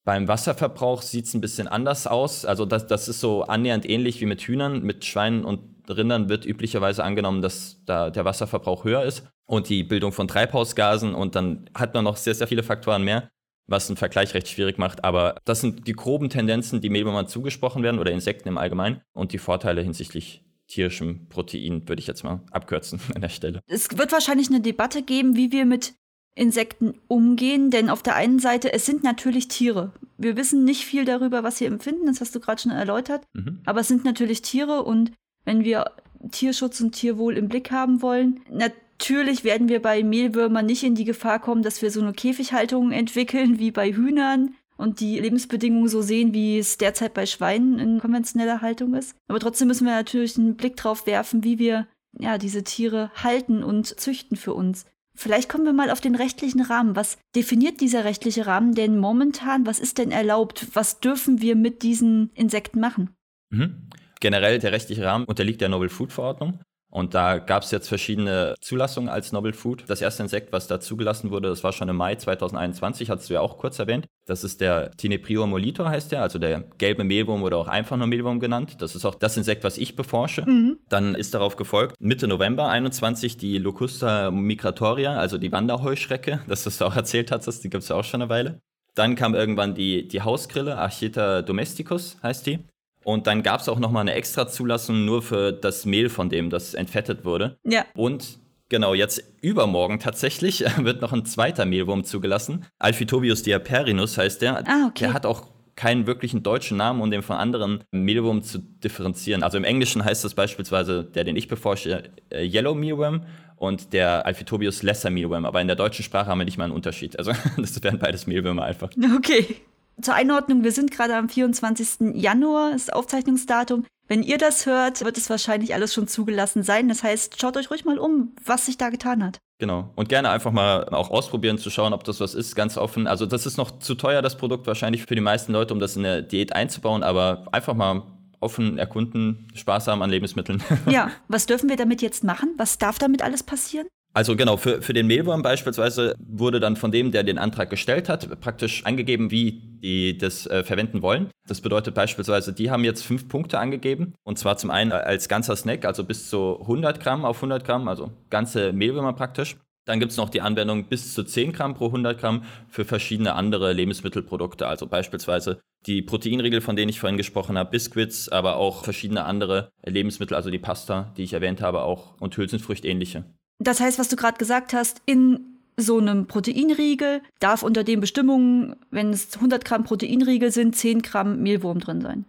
Beim 0.05 0.29
Wasserverbrauch 0.29 1.01
sieht 1.01 1.25
es 1.25 1.33
ein 1.33 1.41
bisschen 1.41 1.67
anders 1.67 2.07
aus. 2.07 2.45
Also 2.45 2.65
das, 2.65 2.87
das 2.87 3.09
ist 3.09 3.19
so 3.19 3.43
annähernd 3.43 3.87
ähnlich 3.87 4.21
wie 4.21 4.27
mit 4.27 4.41
Hühnern. 4.41 4.81
Mit 4.81 5.03
Schweinen 5.03 5.43
und 5.43 5.59
Rindern 5.89 6.29
wird 6.29 6.45
üblicherweise 6.45 7.03
angenommen, 7.03 7.41
dass 7.41 7.83
da 7.85 8.09
der 8.09 8.23
Wasserverbrauch 8.23 8.85
höher 8.85 9.03
ist 9.03 9.27
und 9.45 9.67
die 9.67 9.83
Bildung 9.83 10.13
von 10.13 10.29
Treibhausgasen 10.29 11.13
und 11.13 11.35
dann 11.35 11.69
hat 11.75 11.93
man 11.93 12.05
noch 12.05 12.15
sehr, 12.15 12.33
sehr 12.33 12.47
viele 12.47 12.63
Faktoren 12.63 13.03
mehr, 13.03 13.29
was 13.67 13.89
einen 13.89 13.97
Vergleich 13.97 14.33
recht 14.33 14.47
schwierig 14.47 14.77
macht. 14.77 15.03
Aber 15.03 15.35
das 15.43 15.59
sind 15.59 15.85
die 15.85 15.93
groben 15.93 16.29
Tendenzen, 16.29 16.79
die 16.79 16.89
Mehlwürmern 16.89 17.27
zugesprochen 17.27 17.83
werden 17.83 17.99
oder 17.99 18.11
Insekten 18.11 18.47
im 18.47 18.57
Allgemeinen 18.57 19.01
und 19.11 19.33
die 19.33 19.37
Vorteile 19.37 19.81
hinsichtlich 19.81 20.45
tierischem 20.71 21.27
Protein 21.27 21.87
würde 21.87 21.99
ich 21.99 22.07
jetzt 22.07 22.23
mal 22.23 22.41
abkürzen 22.51 22.99
an 23.15 23.21
der 23.21 23.29
Stelle. 23.29 23.61
Es 23.67 23.97
wird 23.97 24.11
wahrscheinlich 24.11 24.49
eine 24.49 24.61
Debatte 24.61 25.03
geben, 25.03 25.35
wie 25.35 25.51
wir 25.51 25.65
mit 25.65 25.93
Insekten 26.33 26.93
umgehen, 27.07 27.71
denn 27.71 27.89
auf 27.89 28.03
der 28.03 28.15
einen 28.15 28.39
Seite, 28.39 28.71
es 28.71 28.85
sind 28.85 29.03
natürlich 29.03 29.49
Tiere. 29.49 29.91
Wir 30.17 30.37
wissen 30.37 30.63
nicht 30.63 30.85
viel 30.85 31.03
darüber, 31.03 31.43
was 31.43 31.57
sie 31.57 31.65
empfinden, 31.65 32.05
das 32.05 32.21
hast 32.21 32.33
du 32.33 32.39
gerade 32.39 32.61
schon 32.61 32.71
erläutert, 32.71 33.23
mhm. 33.33 33.59
aber 33.65 33.81
es 33.81 33.89
sind 33.89 34.05
natürlich 34.05 34.41
Tiere 34.41 34.83
und 34.83 35.11
wenn 35.43 35.65
wir 35.65 35.91
Tierschutz 36.31 36.79
und 36.79 36.93
Tierwohl 36.93 37.35
im 37.35 37.49
Blick 37.49 37.71
haben 37.71 38.01
wollen, 38.01 38.39
natürlich 38.49 39.43
werden 39.43 39.67
wir 39.67 39.81
bei 39.81 40.03
Mehlwürmern 40.03 40.65
nicht 40.65 40.83
in 40.83 40.95
die 40.95 41.03
Gefahr 41.03 41.39
kommen, 41.39 41.63
dass 41.63 41.81
wir 41.81 41.91
so 41.91 42.01
eine 42.01 42.13
Käfighaltung 42.13 42.91
entwickeln 42.93 43.59
wie 43.59 43.71
bei 43.71 43.91
Hühnern 43.91 44.55
und 44.81 44.99
die 44.99 45.19
Lebensbedingungen 45.19 45.87
so 45.87 46.01
sehen, 46.01 46.33
wie 46.33 46.57
es 46.57 46.77
derzeit 46.77 47.13
bei 47.13 47.25
Schweinen 47.25 47.79
in 47.79 47.99
konventioneller 47.99 48.61
Haltung 48.61 48.95
ist. 48.95 49.15
Aber 49.27 49.39
trotzdem 49.39 49.67
müssen 49.67 49.85
wir 49.85 49.93
natürlich 49.93 50.37
einen 50.37 50.55
Blick 50.55 50.75
drauf 50.75 51.05
werfen, 51.05 51.43
wie 51.43 51.59
wir 51.59 51.87
ja, 52.19 52.37
diese 52.37 52.63
Tiere 52.63 53.11
halten 53.15 53.63
und 53.63 53.99
züchten 53.99 54.35
für 54.35 54.53
uns. 54.53 54.85
Vielleicht 55.15 55.49
kommen 55.49 55.65
wir 55.65 55.73
mal 55.73 55.91
auf 55.91 56.01
den 56.01 56.15
rechtlichen 56.15 56.61
Rahmen. 56.61 56.95
Was 56.95 57.17
definiert 57.35 57.81
dieser 57.81 58.05
rechtliche 58.05 58.47
Rahmen 58.47 58.73
denn 58.73 58.97
momentan? 58.97 59.65
Was 59.65 59.79
ist 59.79 59.97
denn 59.97 60.11
erlaubt? 60.11 60.67
Was 60.73 60.99
dürfen 60.99 61.41
wir 61.41 61.55
mit 61.55 61.83
diesen 61.83 62.31
Insekten 62.33 62.79
machen? 62.79 63.11
Mhm. 63.49 63.89
Generell 64.19 64.59
der 64.59 64.71
rechtliche 64.71 65.03
Rahmen 65.03 65.25
unterliegt 65.25 65.61
der 65.61 65.69
Novel 65.69 65.89
Food 65.89 66.13
Verordnung. 66.13 66.59
Und 66.91 67.13
da 67.13 67.39
gab 67.39 67.63
es 67.63 67.71
jetzt 67.71 67.87
verschiedene 67.87 68.53
Zulassungen 68.59 69.09
als 69.09 69.31
Novel 69.31 69.53
Food. 69.53 69.85
Das 69.87 70.01
erste 70.01 70.23
Insekt, 70.23 70.51
was 70.51 70.67
da 70.67 70.79
zugelassen 70.79 71.31
wurde, 71.31 71.47
das 71.47 71.63
war 71.63 71.71
schon 71.71 71.87
im 71.87 71.95
Mai 71.95 72.15
2021, 72.15 73.09
hattest 73.09 73.29
du 73.29 73.33
ja 73.33 73.41
auch 73.41 73.57
kurz 73.57 73.79
erwähnt. 73.79 74.07
Das 74.25 74.43
ist 74.43 74.61
der 74.61 74.91
Tineprior 74.91 75.47
molitor 75.47 75.89
heißt 75.89 76.11
der, 76.11 76.21
also 76.21 76.37
der 76.37 76.65
gelbe 76.77 77.03
Mehlwurm 77.03 77.43
oder 77.43 77.57
auch 77.57 77.67
einfach 77.67 77.97
nur 77.97 78.07
Mehlwurm 78.07 78.39
genannt. 78.39 78.75
Das 78.79 78.95
ist 78.95 79.05
auch 79.05 79.15
das 79.15 79.37
Insekt, 79.37 79.63
was 79.63 79.77
ich 79.77 79.95
beforsche. 79.95 80.43
Mhm. 80.45 80.79
Dann 80.89 81.15
ist 81.15 81.33
darauf 81.33 81.55
gefolgt 81.55 81.95
Mitte 81.99 82.27
November 82.27 82.67
21 82.67 83.37
die 83.37 83.57
Locusta 83.57 84.29
migratoria, 84.29 85.13
also 85.13 85.37
die 85.37 85.51
Wanderheuschrecke, 85.51 86.41
das 86.47 86.63
du 86.63 86.85
auch 86.85 86.95
erzählt 86.95 87.31
hast, 87.31 87.63
die 87.63 87.69
gibt 87.69 87.83
es 87.83 87.89
ja 87.89 87.95
auch 87.95 88.03
schon 88.03 88.21
eine 88.21 88.29
Weile. 88.29 88.61
Dann 88.95 89.15
kam 89.15 89.35
irgendwann 89.35 89.73
die, 89.73 90.07
die 90.07 90.21
Hausgrille, 90.21 90.77
Archeta 90.77 91.41
domesticus 91.41 92.17
heißt 92.21 92.45
die. 92.45 92.59
Und 93.03 93.27
dann 93.27 93.43
gab 93.43 93.61
es 93.61 93.69
auch 93.69 93.79
nochmal 93.79 94.01
eine 94.01 94.13
extra 94.13 94.47
Zulassung 94.47 95.05
nur 95.05 95.21
für 95.21 95.51
das 95.51 95.85
Mehl 95.85 96.09
von 96.09 96.29
dem, 96.29 96.49
das 96.49 96.73
entfettet 96.73 97.25
wurde. 97.25 97.57
Ja. 97.63 97.85
Und 97.95 98.39
genau, 98.69 98.93
jetzt 98.93 99.23
übermorgen 99.41 99.99
tatsächlich 99.99 100.63
wird 100.77 101.01
noch 101.01 101.13
ein 101.13 101.25
zweiter 101.25 101.65
Mehlwurm 101.65 102.03
zugelassen. 102.03 102.65
Alphitobius 102.79 103.43
diaperinus 103.43 104.17
heißt 104.17 104.41
der. 104.41 104.67
Ah, 104.67 104.87
okay. 104.87 105.05
Der 105.05 105.13
hat 105.13 105.25
auch 105.25 105.47
keinen 105.75 106.05
wirklichen 106.05 106.43
deutschen 106.43 106.77
Namen, 106.77 107.01
um 107.01 107.09
den 107.09 107.23
von 107.23 107.37
anderen 107.37 107.83
Mehlwurm 107.91 108.43
zu 108.43 108.59
differenzieren. 108.59 109.41
Also 109.41 109.57
im 109.57 109.63
Englischen 109.63 110.03
heißt 110.03 110.23
das 110.23 110.35
beispielsweise, 110.35 111.03
der, 111.03 111.23
den 111.23 111.35
ich 111.35 111.47
beforsche, 111.47 112.03
äh, 112.29 112.45
Yellow 112.45 112.75
Mealworm 112.75 113.23
und 113.55 113.93
der 113.93 114.25
Alphitobius 114.25 114.83
Lesser 114.83 115.09
Mealworm. 115.09 115.45
Aber 115.45 115.59
in 115.59 115.67
der 115.67 115.75
deutschen 115.75 116.03
Sprache 116.03 116.29
haben 116.29 116.39
wir 116.39 116.45
nicht 116.45 116.57
mal 116.57 116.65
einen 116.65 116.73
Unterschied. 116.73 117.17
Also 117.17 117.31
das 117.57 117.81
wären 117.81 117.97
beides 117.97 118.27
Mehlwürmer 118.27 118.63
einfach. 118.63 118.91
Okay 119.17 119.55
zur 120.01 120.13
Einordnung, 120.13 120.63
wir 120.63 120.71
sind 120.71 120.91
gerade 120.91 121.15
am 121.15 121.29
24. 121.29 122.15
Januar, 122.15 122.73
ist 122.73 122.93
Aufzeichnungsdatum. 122.93 123.85
Wenn 124.07 124.23
ihr 124.23 124.37
das 124.37 124.65
hört, 124.65 125.05
wird 125.05 125.17
es 125.17 125.29
wahrscheinlich 125.29 125.73
alles 125.73 125.93
schon 125.93 126.07
zugelassen 126.07 126.63
sein. 126.63 126.89
Das 126.89 127.01
heißt, 127.01 127.39
schaut 127.39 127.55
euch 127.55 127.71
ruhig 127.71 127.85
mal 127.85 127.97
um, 127.97 128.35
was 128.43 128.65
sich 128.65 128.77
da 128.77 128.89
getan 128.89 129.23
hat. 129.23 129.39
Genau. 129.59 129.91
Und 129.95 130.09
gerne 130.09 130.31
einfach 130.31 130.51
mal 130.51 130.85
auch 130.89 131.11
ausprobieren, 131.11 131.57
zu 131.57 131.69
schauen, 131.69 131.93
ob 131.93 132.03
das 132.03 132.19
was 132.19 132.33
ist, 132.33 132.55
ganz 132.55 132.77
offen. 132.77 133.07
Also 133.07 133.25
das 133.25 133.45
ist 133.45 133.57
noch 133.57 133.79
zu 133.79 133.95
teuer, 133.95 134.21
das 134.21 134.37
Produkt 134.37 134.67
wahrscheinlich 134.67 135.05
für 135.05 135.15
die 135.15 135.21
meisten 135.21 135.53
Leute, 135.53 135.73
um 135.73 135.79
das 135.79 135.95
in 135.95 136.05
eine 136.05 136.23
Diät 136.23 136.53
einzubauen, 136.53 137.03
aber 137.03 137.45
einfach 137.51 137.73
mal 137.73 138.01
offen 138.41 138.77
erkunden, 138.77 139.47
Spaß 139.53 139.87
haben 139.87 140.01
an 140.01 140.09
Lebensmitteln. 140.09 140.63
Ja, 140.89 141.11
was 141.27 141.45
dürfen 141.45 141.69
wir 141.69 141.77
damit 141.77 142.01
jetzt 142.01 142.23
machen? 142.23 142.53
Was 142.57 142.79
darf 142.79 142.97
damit 142.97 143.21
alles 143.21 143.43
passieren? 143.43 143.87
Also 144.13 144.35
genau, 144.35 144.57
für, 144.57 144.81
für 144.81 144.91
den 144.91 145.07
Mehlwurm 145.07 145.41
beispielsweise 145.41 146.15
wurde 146.19 146.59
dann 146.59 146.75
von 146.75 146.91
dem, 146.91 147.11
der 147.11 147.23
den 147.23 147.37
Antrag 147.37 147.69
gestellt 147.69 148.09
hat, 148.09 148.41
praktisch 148.41 148.85
angegeben, 148.85 149.31
wie 149.31 149.61
die 149.81 150.17
das 150.17 150.47
äh, 150.47 150.63
verwenden 150.63 151.01
wollen. 151.01 151.29
Das 151.47 151.61
bedeutet 151.61 151.95
beispielsweise, 151.95 152.51
die 152.51 152.69
haben 152.69 152.83
jetzt 152.83 153.03
fünf 153.03 153.29
Punkte 153.29 153.57
angegeben. 153.59 154.13
Und 154.23 154.37
zwar 154.37 154.57
zum 154.57 154.69
einen 154.69 154.91
als 154.91 155.29
ganzer 155.29 155.55
Snack, 155.55 155.85
also 155.85 156.03
bis 156.03 156.29
zu 156.29 156.59
100 156.59 156.99
Gramm 156.99 157.23
auf 157.23 157.37
100 157.37 157.63
Gramm, 157.63 157.87
also 157.87 158.11
ganze 158.29 158.73
Mehlwürmer 158.73 159.13
praktisch. 159.13 159.55
Dann 159.85 159.99
gibt 159.99 160.11
es 160.11 160.17
noch 160.17 160.29
die 160.29 160.41
Anwendung 160.41 160.89
bis 160.89 161.13
zu 161.13 161.23
10 161.23 161.53
Gramm 161.53 161.73
pro 161.73 161.87
100 161.87 162.19
Gramm 162.19 162.43
für 162.69 162.85
verschiedene 162.85 163.33
andere 163.33 163.73
Lebensmittelprodukte, 163.73 164.67
also 164.67 164.87
beispielsweise 164.87 165.59
die 165.87 166.03
Proteinriegel, 166.03 166.61
von 166.61 166.75
denen 166.75 166.89
ich 166.89 166.99
vorhin 166.99 167.17
gesprochen 167.17 167.57
habe, 167.57 167.71
Biscuits, 167.71 168.29
aber 168.29 168.57
auch 168.57 168.83
verschiedene 168.83 169.25
andere 169.25 169.71
Lebensmittel, 169.83 170.35
also 170.35 170.51
die 170.51 170.59
Pasta, 170.59 171.11
die 171.17 171.23
ich 171.23 171.33
erwähnt 171.33 171.61
habe, 171.61 171.81
auch 171.81 172.21
und 172.21 172.37
Hülsenfrüchte 172.37 172.87
ähnliche. 172.87 173.25
Das 173.63 173.79
heißt, 173.79 173.99
was 173.99 174.09
du 174.09 174.15
gerade 174.15 174.37
gesagt 174.37 174.73
hast, 174.73 175.01
in 175.05 175.39
so 175.77 175.97
einem 175.99 176.27
Proteinriegel 176.27 177.21
darf 177.39 177.63
unter 177.63 177.83
den 177.83 177.99
Bestimmungen, 177.99 178.75
wenn 178.89 179.11
es 179.11 179.35
100 179.35 179.63
Gramm 179.63 179.83
Proteinriegel 179.83 180.51
sind, 180.51 180.75
10 180.75 181.01
Gramm 181.01 181.41
Mehlwurm 181.41 181.79
drin 181.79 182.01
sein. 182.01 182.25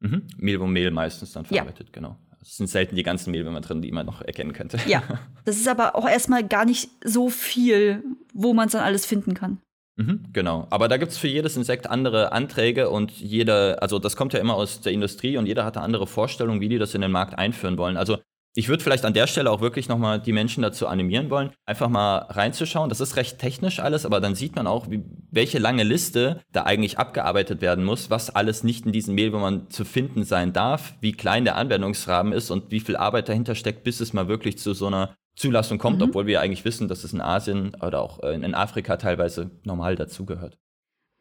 Mhm. 0.00 0.22
Mehlwurmmehl 0.38 0.90
meistens 0.90 1.32
dann 1.32 1.44
verarbeitet, 1.44 1.88
ja. 1.88 1.92
genau. 1.92 2.16
Es 2.40 2.56
sind 2.56 2.68
selten 2.68 2.96
die 2.96 3.02
ganzen 3.02 3.32
Mehlwürmer 3.32 3.60
drin, 3.60 3.82
die 3.82 3.92
man 3.92 4.06
noch 4.06 4.22
erkennen 4.22 4.54
könnte. 4.54 4.78
Ja, 4.86 5.02
das 5.44 5.56
ist 5.56 5.68
aber 5.68 5.94
auch 5.94 6.08
erstmal 6.08 6.46
gar 6.46 6.64
nicht 6.64 6.90
so 7.04 7.28
viel, 7.28 8.02
wo 8.32 8.54
man 8.54 8.66
es 8.66 8.72
dann 8.72 8.82
alles 8.82 9.04
finden 9.04 9.34
kann. 9.34 9.58
Mhm, 9.96 10.24
genau. 10.32 10.66
Aber 10.70 10.88
da 10.88 10.96
gibt 10.96 11.12
es 11.12 11.18
für 11.18 11.28
jedes 11.28 11.56
Insekt 11.56 11.88
andere 11.88 12.32
Anträge 12.32 12.88
und 12.88 13.10
jeder, 13.12 13.82
also 13.82 13.98
das 13.98 14.16
kommt 14.16 14.32
ja 14.32 14.40
immer 14.40 14.54
aus 14.54 14.80
der 14.80 14.92
Industrie 14.92 15.36
und 15.36 15.46
jeder 15.46 15.66
hat 15.66 15.76
eine 15.76 15.84
andere 15.84 16.06
Vorstellung, 16.06 16.60
wie 16.60 16.70
die 16.70 16.78
das 16.78 16.94
in 16.94 17.02
den 17.02 17.10
Markt 17.12 17.38
einführen 17.38 17.76
wollen. 17.76 17.98
Also 17.98 18.18
ich 18.54 18.68
würde 18.68 18.82
vielleicht 18.82 19.04
an 19.04 19.14
der 19.14 19.26
Stelle 19.26 19.50
auch 19.50 19.60
wirklich 19.60 19.88
nochmal 19.88 20.20
die 20.20 20.32
Menschen 20.32 20.62
dazu 20.62 20.88
animieren 20.88 21.30
wollen, 21.30 21.52
einfach 21.66 21.88
mal 21.88 22.18
reinzuschauen. 22.18 22.88
Das 22.88 23.00
ist 23.00 23.16
recht 23.16 23.38
technisch 23.38 23.78
alles, 23.78 24.04
aber 24.04 24.20
dann 24.20 24.34
sieht 24.34 24.56
man 24.56 24.66
auch, 24.66 24.90
wie, 24.90 25.04
welche 25.30 25.58
lange 25.58 25.84
Liste 25.84 26.40
da 26.52 26.64
eigentlich 26.64 26.98
abgearbeitet 26.98 27.60
werden 27.60 27.84
muss, 27.84 28.10
was 28.10 28.34
alles 28.34 28.64
nicht 28.64 28.86
in 28.86 28.92
diesem 28.92 29.14
Mehlwürmern 29.14 29.70
zu 29.70 29.84
finden 29.84 30.24
sein 30.24 30.52
darf, 30.52 30.94
wie 31.00 31.12
klein 31.12 31.44
der 31.44 31.56
Anwendungsrahmen 31.56 32.32
ist 32.32 32.50
und 32.50 32.72
wie 32.72 32.80
viel 32.80 32.96
Arbeit 32.96 33.28
dahinter 33.28 33.54
steckt, 33.54 33.84
bis 33.84 34.00
es 34.00 34.12
mal 34.12 34.26
wirklich 34.26 34.58
zu 34.58 34.74
so 34.74 34.88
einer 34.88 35.16
Zulassung 35.36 35.78
kommt, 35.78 35.98
mhm. 35.98 36.08
obwohl 36.08 36.26
wir 36.26 36.40
eigentlich 36.40 36.64
wissen, 36.64 36.88
dass 36.88 37.04
es 37.04 37.12
in 37.12 37.20
Asien 37.20 37.76
oder 37.80 38.02
auch 38.02 38.18
in 38.18 38.54
Afrika 38.54 38.96
teilweise 38.96 39.50
normal 39.62 39.94
dazugehört. 39.94 40.58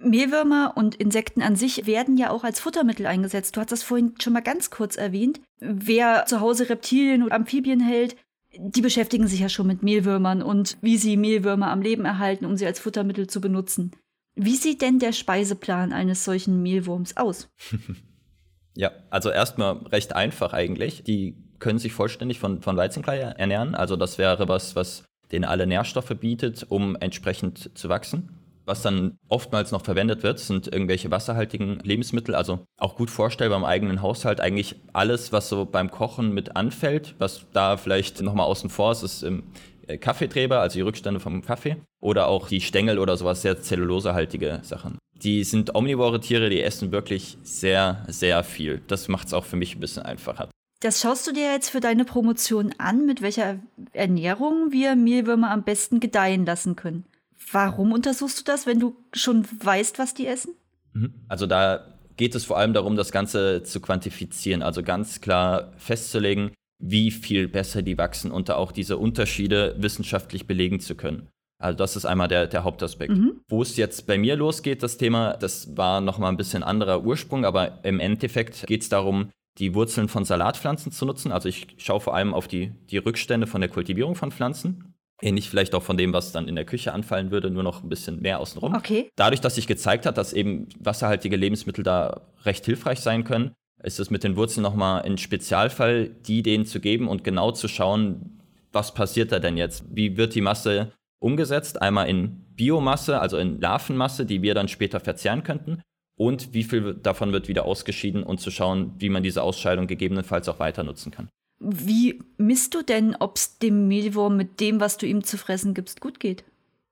Mehlwürmer 0.02 0.74
und 0.76 0.96
Insekten 0.96 1.42
an 1.42 1.56
sich 1.56 1.86
werden 1.86 2.18
ja 2.18 2.30
auch 2.30 2.44
als 2.44 2.60
Futtermittel 2.60 3.06
eingesetzt. 3.06 3.56
Du 3.56 3.62
hast 3.62 3.72
das 3.72 3.84
vorhin 3.84 4.16
schon 4.22 4.34
mal 4.34 4.40
ganz 4.42 4.70
kurz 4.70 4.96
erwähnt. 4.96 5.42
Wer 5.60 6.26
zu 6.26 6.40
Hause 6.40 6.70
Reptilien 6.70 7.22
und 7.22 7.32
Amphibien 7.32 7.82
hält, 7.82 8.16
die 8.58 8.82
beschäftigen 8.82 9.28
sich 9.28 9.42
ja 9.42 9.50
schon 9.50 9.68
mit 9.68 9.84
Mehlwürmern 9.84 10.42
und 10.42 10.78
wie 10.82 10.98
sie 10.98 11.18
Mehlwürmer 11.18 11.70
am 11.70 11.82
Leben 11.82 12.06
erhalten, 12.06 12.46
um 12.46 12.56
sie 12.56 12.66
als 12.66 12.80
Futtermittel 12.80 13.28
zu 13.28 13.42
benutzen. 13.42 13.92
Wie 14.36 14.56
sieht 14.56 14.82
denn 14.82 15.00
der 15.00 15.12
Speiseplan 15.12 15.92
eines 15.92 16.24
solchen 16.24 16.64
Mehlwurms 16.64 17.18
aus? 17.18 17.50
ja, 18.76 18.92
also 19.10 19.30
erstmal 19.30 19.74
recht 19.88 20.16
einfach 20.16 20.54
eigentlich. 20.54 21.04
Die 21.04 21.36
können 21.60 21.78
sich 21.78 21.92
vollständig 21.92 22.40
von, 22.40 22.62
von 22.62 22.78
Weizenklei 22.78 23.20
ernähren. 23.20 23.76
Also 23.76 23.98
das 23.98 24.18
wäre 24.18 24.48
was, 24.48 24.78
was 24.78 25.04
denen 25.32 25.44
alle 25.46 25.68
Nährstoffe 25.68 26.16
bietet, 26.20 26.66
um 26.70 26.96
entsprechend 26.96 27.78
zu 27.78 27.90
wachsen. 27.90 28.39
Was 28.70 28.84
dann 28.84 29.18
oftmals 29.30 29.72
noch 29.72 29.84
verwendet 29.84 30.22
wird, 30.22 30.38
sind 30.38 30.72
irgendwelche 30.72 31.10
wasserhaltigen 31.10 31.80
Lebensmittel, 31.80 32.36
also 32.36 32.68
auch 32.78 32.96
gut 32.96 33.10
vorstellbar 33.10 33.58
im 33.58 33.66
eigenen 33.66 34.04
Haushalt. 34.04 34.40
Eigentlich 34.40 34.76
alles, 34.94 35.32
was 35.32 35.50
so 35.50 35.66
beim 35.66 35.90
Kochen 35.90 36.36
mit 36.36 36.56
anfällt, 36.56 37.16
was 37.18 37.48
da 37.52 37.78
vielleicht 37.78 38.22
nochmal 38.22 38.46
außen 38.46 38.70
vor 38.70 38.92
ist, 38.92 39.02
ist 39.02 39.24
im 39.24 39.42
äh, 39.88 39.98
Kaffeeträber, 39.98 40.60
also 40.60 40.76
die 40.76 40.82
Rückstände 40.82 41.20
vom 41.20 41.42
Kaffee. 41.42 41.78
Oder 42.00 42.28
auch 42.28 42.48
die 42.48 42.62
Stängel 42.62 43.00
oder 43.00 43.18
sowas, 43.18 43.42
sehr 43.42 43.60
zellulosehaltige 43.60 44.60
Sachen. 44.62 45.00
Die 45.16 45.44
sind 45.44 45.74
omnivore 45.74 46.20
Tiere, 46.20 46.52
die 46.52 46.62
essen 46.62 46.92
wirklich 46.92 47.40
sehr, 47.42 48.06
sehr 48.08 48.44
viel. 48.44 48.84
Das 48.86 49.08
macht 49.08 49.30
es 49.30 49.34
auch 49.34 49.46
für 49.46 49.56
mich 49.58 49.76
ein 49.76 49.80
bisschen 49.80 50.04
einfacher. 50.04 50.48
Das 50.82 51.02
schaust 51.02 51.26
du 51.26 51.34
dir 51.34 51.52
jetzt 51.52 51.72
für 51.72 51.80
deine 51.80 52.06
Promotion 52.06 52.76
an, 52.78 53.08
mit 53.08 53.24
welcher 53.24 53.58
Ernährung 53.94 54.72
wir 54.72 54.96
Mehlwürmer 54.96 55.50
am 55.50 55.64
besten 55.64 56.00
gedeihen 56.00 56.46
lassen 56.46 56.76
können. 56.76 57.04
Warum 57.52 57.94
untersuchst 57.94 58.40
du 58.40 58.44
das, 58.44 58.66
wenn 58.66 58.80
du 58.80 58.96
schon 59.14 59.46
weißt, 59.64 60.00
was 60.00 60.14
die 60.14 60.28
essen? 60.28 60.54
Mhm. 60.94 61.14
Also 61.28 61.46
da 61.46 62.00
geht 62.18 62.36
es 62.36 62.46
vor 62.46 62.58
allem 62.58 62.74
darum, 62.74 62.96
das 62.96 63.12
Ganze 63.12 63.64
zu 63.64 63.80
quantifizieren, 63.80 64.62
also 64.62 64.84
ganz 64.84 65.22
klar 65.22 65.72
festzulegen, 65.78 66.52
wie 66.82 67.12
viel 67.12 67.48
besser 67.48 67.82
die 67.82 67.98
wachsen 67.98 68.32
und 68.32 68.50
da 68.50 68.56
auch 68.56 68.72
diese 68.72 68.98
Unterschiede 68.98 69.76
wissenschaftlich 69.78 70.48
belegen 70.48 70.80
zu 70.80 70.96
können. 70.96 71.28
Also 71.62 71.78
das 71.78 71.96
ist 71.96 72.06
einmal 72.06 72.30
der, 72.30 72.48
der 72.48 72.64
Hauptaspekt. 72.64 73.14
Mhm. 73.14 73.42
Wo 73.50 73.62
es 73.62 73.76
jetzt 73.76 74.08
bei 74.08 74.18
mir 74.18 74.36
losgeht, 74.36 74.82
das 74.82 74.98
Thema, 74.98 75.36
das 75.36 75.76
war 75.76 76.00
nochmal 76.00 76.32
ein 76.32 76.38
bisschen 76.38 76.64
anderer 76.64 77.04
Ursprung, 77.04 77.46
aber 77.46 77.84
im 77.84 78.00
Endeffekt 78.00 78.66
geht 78.66 78.82
es 78.82 78.90
darum, 78.90 79.30
die 79.58 79.76
Wurzeln 79.76 80.08
von 80.08 80.24
Salatpflanzen 80.24 80.94
zu 80.94 81.06
nutzen. 81.06 81.34
Also 81.34 81.50
ich 81.50 81.68
schaue 81.78 82.00
vor 82.00 82.16
allem 82.16 82.34
auf 82.34 82.48
die, 82.48 82.72
die 82.90 82.98
Rückstände 82.98 83.46
von 83.46 83.60
der 83.60 83.70
Kultivierung 83.70 84.16
von 84.16 84.32
Pflanzen 84.32 84.89
Ähnlich 85.22 85.50
vielleicht 85.50 85.76
auch 85.76 85.84
von 85.84 85.98
dem, 85.98 86.14
was 86.14 86.32
dann 86.32 86.48
in 86.48 86.56
der 86.56 86.66
Küche 86.66 86.94
anfallen 86.94 87.32
würde, 87.32 87.50
nur 87.50 87.64
noch 87.64 87.84
ein 87.84 87.90
bisschen 87.90 88.22
mehr 88.22 88.40
außenrum. 88.40 88.74
Okay. 88.74 89.10
Dadurch, 89.16 89.42
dass 89.42 89.56
sich 89.56 89.68
gezeigt 89.68 90.06
hat, 90.06 90.18
dass 90.18 90.34
eben 90.34 90.68
wasserhaltige 90.80 91.36
Lebensmittel 91.36 91.84
da 91.84 92.22
recht 92.46 92.66
hilfreich 92.66 93.02
sein 93.02 93.24
können, 93.24 93.54
ist 93.84 94.00
es 94.00 94.10
mit 94.10 94.24
den 94.24 94.36
Wurzeln 94.36 94.64
nochmal 94.64 95.04
ein 95.04 95.18
Spezialfall, 95.18 96.10
die 96.10 96.44
denen 96.44 96.66
zu 96.66 96.80
geben 96.80 97.08
und 97.08 97.24
genau 97.24 97.52
zu 97.52 97.68
schauen, 97.68 98.40
was 98.72 98.94
passiert 98.94 99.32
da 99.32 99.40
denn 99.40 99.58
jetzt? 99.58 99.84
Wie 99.90 100.18
wird 100.18 100.36
die 100.36 100.42
Masse 100.42 100.92
umgesetzt? 101.20 101.82
Einmal 101.82 102.10
in 102.10 102.46
Biomasse, 102.56 103.20
also 103.20 103.38
in 103.38 103.60
Larvenmasse, 103.60 104.26
die 104.26 104.42
wir 104.42 104.54
dann 104.54 104.68
später 104.68 105.00
verzehren 105.00 105.44
könnten. 105.44 105.82
Und 106.18 106.54
wie 106.54 106.64
viel 106.64 106.96
davon 106.96 107.32
wird 107.32 107.48
wieder 107.48 107.64
ausgeschieden 107.66 108.24
und 108.24 108.42
zu 108.42 108.52
schauen, 108.52 108.94
wie 108.98 109.08
man 109.08 109.24
diese 109.24 109.42
Ausscheidung 109.42 109.88
gegebenenfalls 109.88 110.50
auch 110.50 110.60
weiter 110.60 110.84
nutzen 110.84 111.12
kann. 111.12 111.30
Wie 111.60 112.22
misst 112.38 112.74
du 112.74 112.82
denn, 112.82 113.16
ob 113.20 113.36
es 113.36 113.60
dem 113.60 113.88
Mehlwurm 113.88 114.38
mit 114.38 114.60
dem, 114.60 114.80
was 114.80 114.98
du 114.98 115.06
ihm 115.06 115.24
zu 115.24 115.38
fressen 115.38 115.74
gibst, 115.74 116.00
gut 116.00 116.20
geht? 116.20 116.44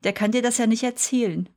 Der 0.04 0.14
kann 0.14 0.32
dir 0.32 0.42
das 0.42 0.58
ja 0.58 0.68
nicht 0.68 0.84
erzählen. 0.84 1.50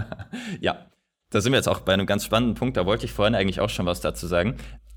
ja, 0.60 0.86
da 1.30 1.40
sind 1.40 1.52
wir 1.52 1.58
jetzt 1.58 1.68
auch 1.68 1.80
bei 1.80 1.94
einem 1.94 2.06
ganz 2.06 2.24
spannenden 2.24 2.56
Punkt. 2.56 2.76
Da 2.76 2.84
wollte 2.84 3.04
ich 3.04 3.12
vorhin 3.12 3.34
eigentlich 3.34 3.60
auch 3.60 3.70
schon 3.70 3.86
was 3.86 4.00
dazu 4.00 4.26
sagen. 4.26 4.56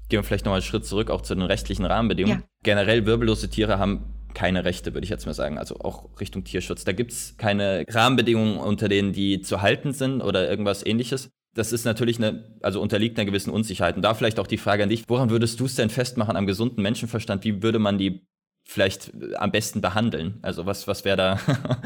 Gehen 0.10 0.20
wir 0.20 0.24
vielleicht 0.24 0.46
nochmal 0.46 0.60
einen 0.60 0.66
Schritt 0.66 0.86
zurück, 0.86 1.10
auch 1.10 1.22
zu 1.22 1.36
den 1.36 1.44
rechtlichen 1.44 1.86
Rahmenbedingungen. 1.86 2.42
Ja. 2.42 2.48
Generell 2.64 3.06
wirbellose 3.06 3.50
Tiere 3.50 3.80
haben 3.80 4.14
keine 4.34 4.66
Rechte, 4.66 4.94
würde 4.94 5.04
ich 5.04 5.10
jetzt 5.10 5.26
mal 5.26 5.34
sagen. 5.34 5.58
Also 5.58 5.76
auch 5.80 6.10
Richtung 6.20 6.44
Tierschutz. 6.44 6.84
Da 6.84 6.94
gibt 6.94 7.12
es 7.12 7.38
keine 7.38 7.86
Rahmenbedingungen, 7.88 8.58
unter 8.58 8.90
denen 8.90 9.14
die 9.14 9.42
zu 9.42 9.62
halten 9.62 9.94
sind 9.94 10.22
oder 10.22 10.50
irgendwas 10.50 10.86
ähnliches 10.86 11.32
das 11.54 11.72
ist 11.72 11.86
natürlich 11.86 12.18
eine, 12.18 12.58
also 12.62 12.82
unterliegt 12.82 13.18
einer 13.18 13.26
gewissen 13.26 13.52
Unsicherheit. 13.52 13.96
Und 13.96 14.04
da 14.04 14.14
vielleicht 14.14 14.40
auch 14.40 14.48
die 14.48 14.58
Frage 14.58 14.84
an 14.84 14.90
dich, 14.90 15.04
woran 15.08 15.30
würdest 15.30 15.60
du 15.60 15.66
es 15.66 15.76
denn 15.76 15.90
festmachen 15.90 16.36
am 16.36 16.48
gesunden 16.48 16.82
Menschenverstand? 16.82 17.44
Wie 17.44 17.62
würde 17.62 17.80
man 17.80 17.98
die 17.98 18.26
vielleicht 18.64 19.12
am 19.36 19.52
besten 19.52 19.82
behandeln? 19.82 20.40
Also 20.42 20.66
was, 20.66 20.88
was 20.88 21.04
wäre 21.04 21.18
da, 21.18 21.40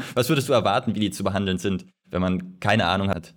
was 0.14 0.28
würdest 0.28 0.48
du 0.48 0.52
erwarten, 0.52 0.94
wie 0.94 1.00
die 1.00 1.10
zu 1.10 1.24
behandeln 1.24 1.58
sind, 1.58 1.86
wenn 2.04 2.22
man 2.22 2.60
keine 2.60 2.86
Ahnung 2.86 3.10
hat? 3.10 3.34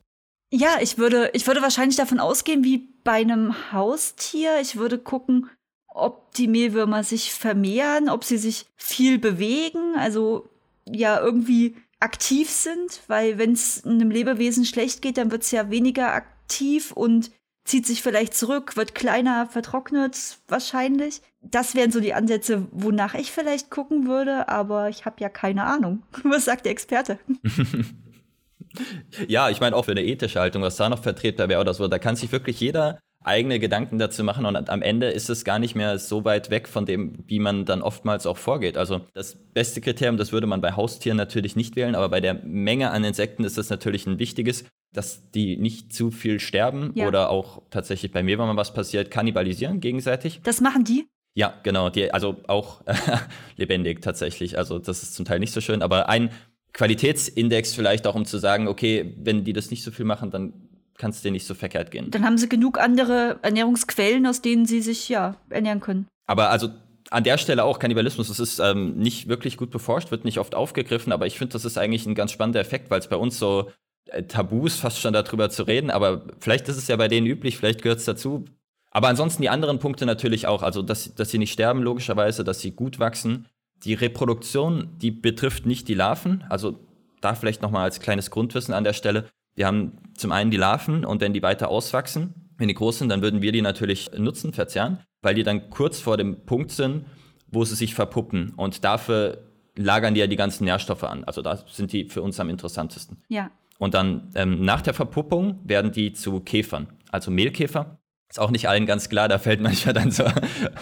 Ja, 0.51 0.77
ich 0.81 0.97
würde, 0.97 1.29
ich 1.33 1.45
würde 1.45 1.61
wahrscheinlich 1.61 1.95
davon 1.95 2.19
ausgehen, 2.19 2.63
wie 2.63 2.89
bei 3.03 3.13
einem 3.13 3.71
Haustier. 3.71 4.59
Ich 4.61 4.77
würde 4.77 4.97
gucken, 4.97 5.49
ob 5.87 6.33
die 6.33 6.47
Mehlwürmer 6.47 7.03
sich 7.03 7.33
vermehren, 7.33 8.09
ob 8.09 8.23
sie 8.23 8.37
sich 8.37 8.65
viel 8.75 9.19
bewegen, 9.19 9.95
also 9.97 10.49
ja 10.87 11.19
irgendwie 11.19 11.75
aktiv 11.99 12.49
sind, 12.49 13.01
weil 13.07 13.37
wenn 13.37 13.53
es 13.53 13.85
einem 13.85 14.11
Lebewesen 14.11 14.65
schlecht 14.65 15.01
geht, 15.01 15.17
dann 15.17 15.31
wird 15.31 15.43
es 15.43 15.51
ja 15.51 15.69
weniger 15.69 16.13
aktiv 16.13 16.91
und 16.91 17.31
zieht 17.65 17.85
sich 17.85 18.01
vielleicht 18.01 18.33
zurück, 18.33 18.77
wird 18.77 18.95
kleiner, 18.95 19.45
vertrocknet 19.45 20.39
wahrscheinlich. 20.47 21.21
Das 21.41 21.75
wären 21.75 21.91
so 21.91 21.99
die 21.99 22.13
Ansätze, 22.13 22.67
wonach 22.71 23.13
ich 23.13 23.31
vielleicht 23.31 23.69
gucken 23.69 24.07
würde, 24.07 24.49
aber 24.49 24.89
ich 24.89 25.05
habe 25.05 25.17
ja 25.19 25.29
keine 25.29 25.65
Ahnung. 25.65 26.03
Was 26.23 26.45
sagt 26.45 26.65
der 26.65 26.71
Experte? 26.71 27.19
ja, 29.27 29.49
ich 29.49 29.59
meine 29.59 29.75
auch 29.75 29.85
für 29.85 29.91
eine 29.91 30.03
ethische 30.03 30.39
Haltung, 30.39 30.61
was 30.61 30.77
da 30.77 30.89
noch 30.89 31.01
vertretbar 31.01 31.49
wäre 31.49 31.61
oder 31.61 31.73
so, 31.73 31.87
da 31.87 31.99
kann 31.99 32.15
sich 32.15 32.31
wirklich 32.31 32.59
jeder 32.59 32.99
eigene 33.29 33.59
Gedanken 33.59 33.99
dazu 33.99 34.23
machen 34.23 34.45
und 34.45 34.69
am 34.69 34.81
Ende 34.81 35.07
ist 35.07 35.29
es 35.29 35.45
gar 35.45 35.59
nicht 35.59 35.75
mehr 35.75 35.99
so 35.99 36.25
weit 36.25 36.49
weg 36.49 36.67
von 36.67 36.85
dem, 36.85 37.13
wie 37.27 37.39
man 37.39 37.65
dann 37.65 37.81
oftmals 37.81 38.25
auch 38.25 38.37
vorgeht. 38.37 38.75
Also 38.75 39.01
das 39.13 39.37
beste 39.53 39.79
Kriterium, 39.79 40.17
das 40.17 40.31
würde 40.31 40.47
man 40.47 40.61
bei 40.61 40.73
Haustieren 40.73 41.17
natürlich 41.17 41.55
nicht 41.55 41.75
wählen, 41.75 41.95
aber 41.95 42.09
bei 42.09 42.19
der 42.19 42.33
Menge 42.33 42.91
an 42.91 43.03
Insekten 43.03 43.43
ist 43.43 43.57
es 43.57 43.69
natürlich 43.69 44.07
ein 44.07 44.19
wichtiges, 44.19 44.65
dass 44.93 45.29
die 45.31 45.55
nicht 45.55 45.93
zu 45.93 46.11
viel 46.11 46.39
sterben 46.39 46.91
ja. 46.95 47.07
oder 47.07 47.29
auch 47.29 47.61
tatsächlich 47.69 48.11
bei 48.11 48.23
mir, 48.23 48.39
wenn 48.39 48.47
mal 48.47 48.57
was 48.57 48.73
passiert, 48.73 49.11
kannibalisieren 49.11 49.79
gegenseitig. 49.79 50.41
Das 50.43 50.59
machen 50.59 50.83
die? 50.83 51.07
Ja, 51.35 51.53
genau, 51.63 51.89
die, 51.89 52.11
also 52.11 52.37
auch 52.47 52.81
lebendig 53.55 54.01
tatsächlich. 54.01 54.57
Also 54.57 54.79
das 54.79 55.03
ist 55.03 55.13
zum 55.13 55.25
Teil 55.25 55.39
nicht 55.39 55.53
so 55.53 55.61
schön, 55.61 55.81
aber 55.83 56.09
ein 56.09 56.31
Qualitätsindex 56.73 57.73
vielleicht 57.73 58.07
auch, 58.07 58.15
um 58.15 58.25
zu 58.25 58.37
sagen, 58.37 58.67
okay, 58.67 59.13
wenn 59.17 59.43
die 59.43 59.53
das 59.53 59.71
nicht 59.71 59.83
so 59.83 59.91
viel 59.91 60.05
machen, 60.05 60.31
dann 60.31 60.68
kann 60.99 61.09
es 61.09 61.23
dir 61.23 61.31
nicht 61.31 61.47
so 61.47 61.55
verkehrt 61.55 61.89
gehen. 61.89 62.11
Dann 62.11 62.23
haben 62.23 62.37
sie 62.37 62.47
genug 62.47 62.79
andere 62.79 63.39
Ernährungsquellen, 63.41 64.27
aus 64.27 64.43
denen 64.43 64.67
sie 64.67 64.81
sich 64.81 65.09
ja 65.09 65.37
ernähren 65.49 65.79
können. 65.79 66.07
Aber 66.27 66.51
also 66.51 66.69
an 67.09 67.23
der 67.23 67.39
Stelle 67.39 67.63
auch 67.63 67.79
Kannibalismus, 67.79 68.27
das 68.27 68.39
ist 68.39 68.59
ähm, 68.59 68.97
nicht 68.97 69.27
wirklich 69.27 69.57
gut 69.57 69.71
beforscht, 69.71 70.11
wird 70.11 70.25
nicht 70.25 70.37
oft 70.37 70.53
aufgegriffen, 70.53 71.11
aber 71.11 71.25
ich 71.25 71.39
finde, 71.39 71.53
das 71.53 71.65
ist 71.65 71.79
eigentlich 71.79 72.05
ein 72.05 72.13
ganz 72.13 72.31
spannender 72.31 72.59
Effekt, 72.59 72.91
weil 72.91 72.99
es 72.99 73.07
bei 73.07 73.15
uns 73.15 73.39
so 73.39 73.71
äh, 74.11 74.21
Tabus 74.21 74.75
fast 74.75 74.99
schon 74.99 75.13
darüber 75.13 75.49
zu 75.49 75.63
reden, 75.63 75.89
aber 75.89 76.27
vielleicht 76.39 76.69
ist 76.69 76.77
es 76.77 76.87
ja 76.87 76.95
bei 76.97 77.07
denen 77.07 77.25
üblich, 77.25 77.57
vielleicht 77.57 77.81
gehört 77.81 77.97
es 77.97 78.05
dazu. 78.05 78.45
Aber 78.91 79.07
ansonsten 79.07 79.41
die 79.41 79.49
anderen 79.49 79.79
Punkte 79.79 80.05
natürlich 80.05 80.45
auch, 80.45 80.61
also 80.61 80.81
dass, 80.83 81.15
dass 81.15 81.31
sie 81.31 81.37
nicht 81.37 81.53
sterben, 81.53 81.81
logischerweise, 81.81 82.43
dass 82.43 82.59
sie 82.59 82.71
gut 82.71 82.99
wachsen, 82.99 83.47
Die 83.85 83.93
Reproduktion, 83.93 84.97
die 84.97 85.11
betrifft 85.11 85.65
nicht 85.65 85.87
die 85.87 85.93
Larven. 85.93 86.43
Also 86.49 86.79
da 87.21 87.35
vielleicht 87.35 87.61
nochmal 87.61 87.83
als 87.83 87.99
kleines 87.99 88.29
Grundwissen 88.29 88.73
an 88.73 88.83
der 88.83 88.93
Stelle. 88.93 89.29
Wir 89.55 89.67
haben 89.67 89.97
zum 90.15 90.31
einen 90.31 90.51
die 90.51 90.57
Larven 90.57 91.05
und 91.05 91.21
wenn 91.21 91.33
die 91.33 91.41
weiter 91.41 91.69
auswachsen, 91.69 92.33
wenn 92.57 92.67
die 92.67 92.73
groß 92.73 92.99
sind, 92.99 93.09
dann 93.09 93.21
würden 93.21 93.41
wir 93.41 93.51
die 93.51 93.61
natürlich 93.61 94.11
nutzen, 94.17 94.53
verzehren, 94.53 94.99
weil 95.21 95.35
die 95.35 95.43
dann 95.43 95.69
kurz 95.69 95.99
vor 95.99 96.17
dem 96.17 96.45
Punkt 96.45 96.71
sind, 96.71 97.05
wo 97.47 97.63
sie 97.63 97.75
sich 97.75 97.95
verpuppen. 97.95 98.53
Und 98.55 98.83
dafür 98.83 99.45
lagern 99.75 100.13
die 100.13 100.19
ja 100.19 100.27
die 100.27 100.35
ganzen 100.35 100.65
Nährstoffe 100.65 101.03
an. 101.03 101.23
Also 101.23 101.41
da 101.41 101.57
sind 101.67 101.93
die 101.93 102.05
für 102.05 102.21
uns 102.21 102.39
am 102.39 102.49
interessantesten. 102.49 103.23
Ja. 103.29 103.49
Und 103.77 103.93
dann 103.93 104.29
ähm, 104.35 104.61
nach 104.61 104.81
der 104.81 104.93
Verpuppung 104.93 105.59
werden 105.63 105.91
die 105.91 106.11
zu 106.11 106.41
Käfern, 106.41 106.87
also 107.11 107.31
Mehlkäfer. 107.31 107.97
Ist 108.29 108.39
auch 108.39 108.51
nicht 108.51 108.67
allen 108.67 108.85
ganz 108.85 109.09
klar, 109.09 109.27
da 109.27 109.39
fällt 109.39 109.61
manchmal 109.61 109.93
dann 109.93 110.11
so 110.11 110.25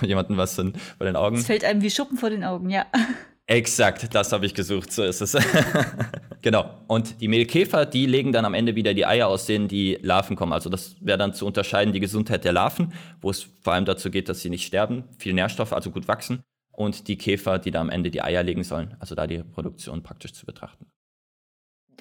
jemandem 0.01 0.37
was 0.37 0.55
vor 0.55 0.65
den 1.01 1.15
Augen. 1.15 1.37
Es 1.37 1.45
fällt 1.45 1.63
einem 1.63 1.81
wie 1.81 1.91
Schuppen 1.91 2.17
vor 2.17 2.31
den 2.31 2.43
Augen, 2.43 2.69
ja. 2.69 2.85
Exakt, 3.49 4.13
das 4.13 4.33
habe 4.33 4.45
ich 4.45 4.53
gesucht, 4.53 4.91
so 4.91 5.03
ist 5.03 5.21
es. 5.21 5.37
genau. 6.41 6.69
Und 6.87 7.21
die 7.21 7.29
Mehlkäfer, 7.29 7.85
die 7.85 8.05
legen 8.05 8.33
dann 8.33 8.43
am 8.43 8.53
Ende 8.53 8.75
wieder 8.75 8.93
die 8.93 9.05
Eier, 9.05 9.29
aus 9.29 9.45
denen 9.45 9.69
die 9.69 9.97
Larven 10.01 10.35
kommen. 10.35 10.51
Also 10.51 10.69
das 10.69 10.97
wäre 10.99 11.17
dann 11.17 11.33
zu 11.33 11.45
unterscheiden 11.45 11.93
die 11.93 12.01
Gesundheit 12.01 12.43
der 12.43 12.51
Larven, 12.51 12.91
wo 13.21 13.29
es 13.29 13.47
vor 13.61 13.71
allem 13.71 13.85
dazu 13.85 14.11
geht, 14.11 14.27
dass 14.27 14.41
sie 14.41 14.49
nicht 14.49 14.65
sterben, 14.65 15.05
viel 15.17 15.33
Nährstoff, 15.33 15.71
also 15.71 15.91
gut 15.91 16.09
wachsen. 16.09 16.43
Und 16.73 17.07
die 17.07 17.17
Käfer, 17.17 17.57
die 17.57 17.71
da 17.71 17.79
am 17.79 17.89
Ende 17.89 18.11
die 18.11 18.21
Eier 18.21 18.43
legen 18.43 18.65
sollen. 18.65 18.97
Also 18.99 19.15
da 19.15 19.27
die 19.27 19.41
Produktion 19.43 20.03
praktisch 20.03 20.33
zu 20.33 20.45
betrachten. 20.45 20.85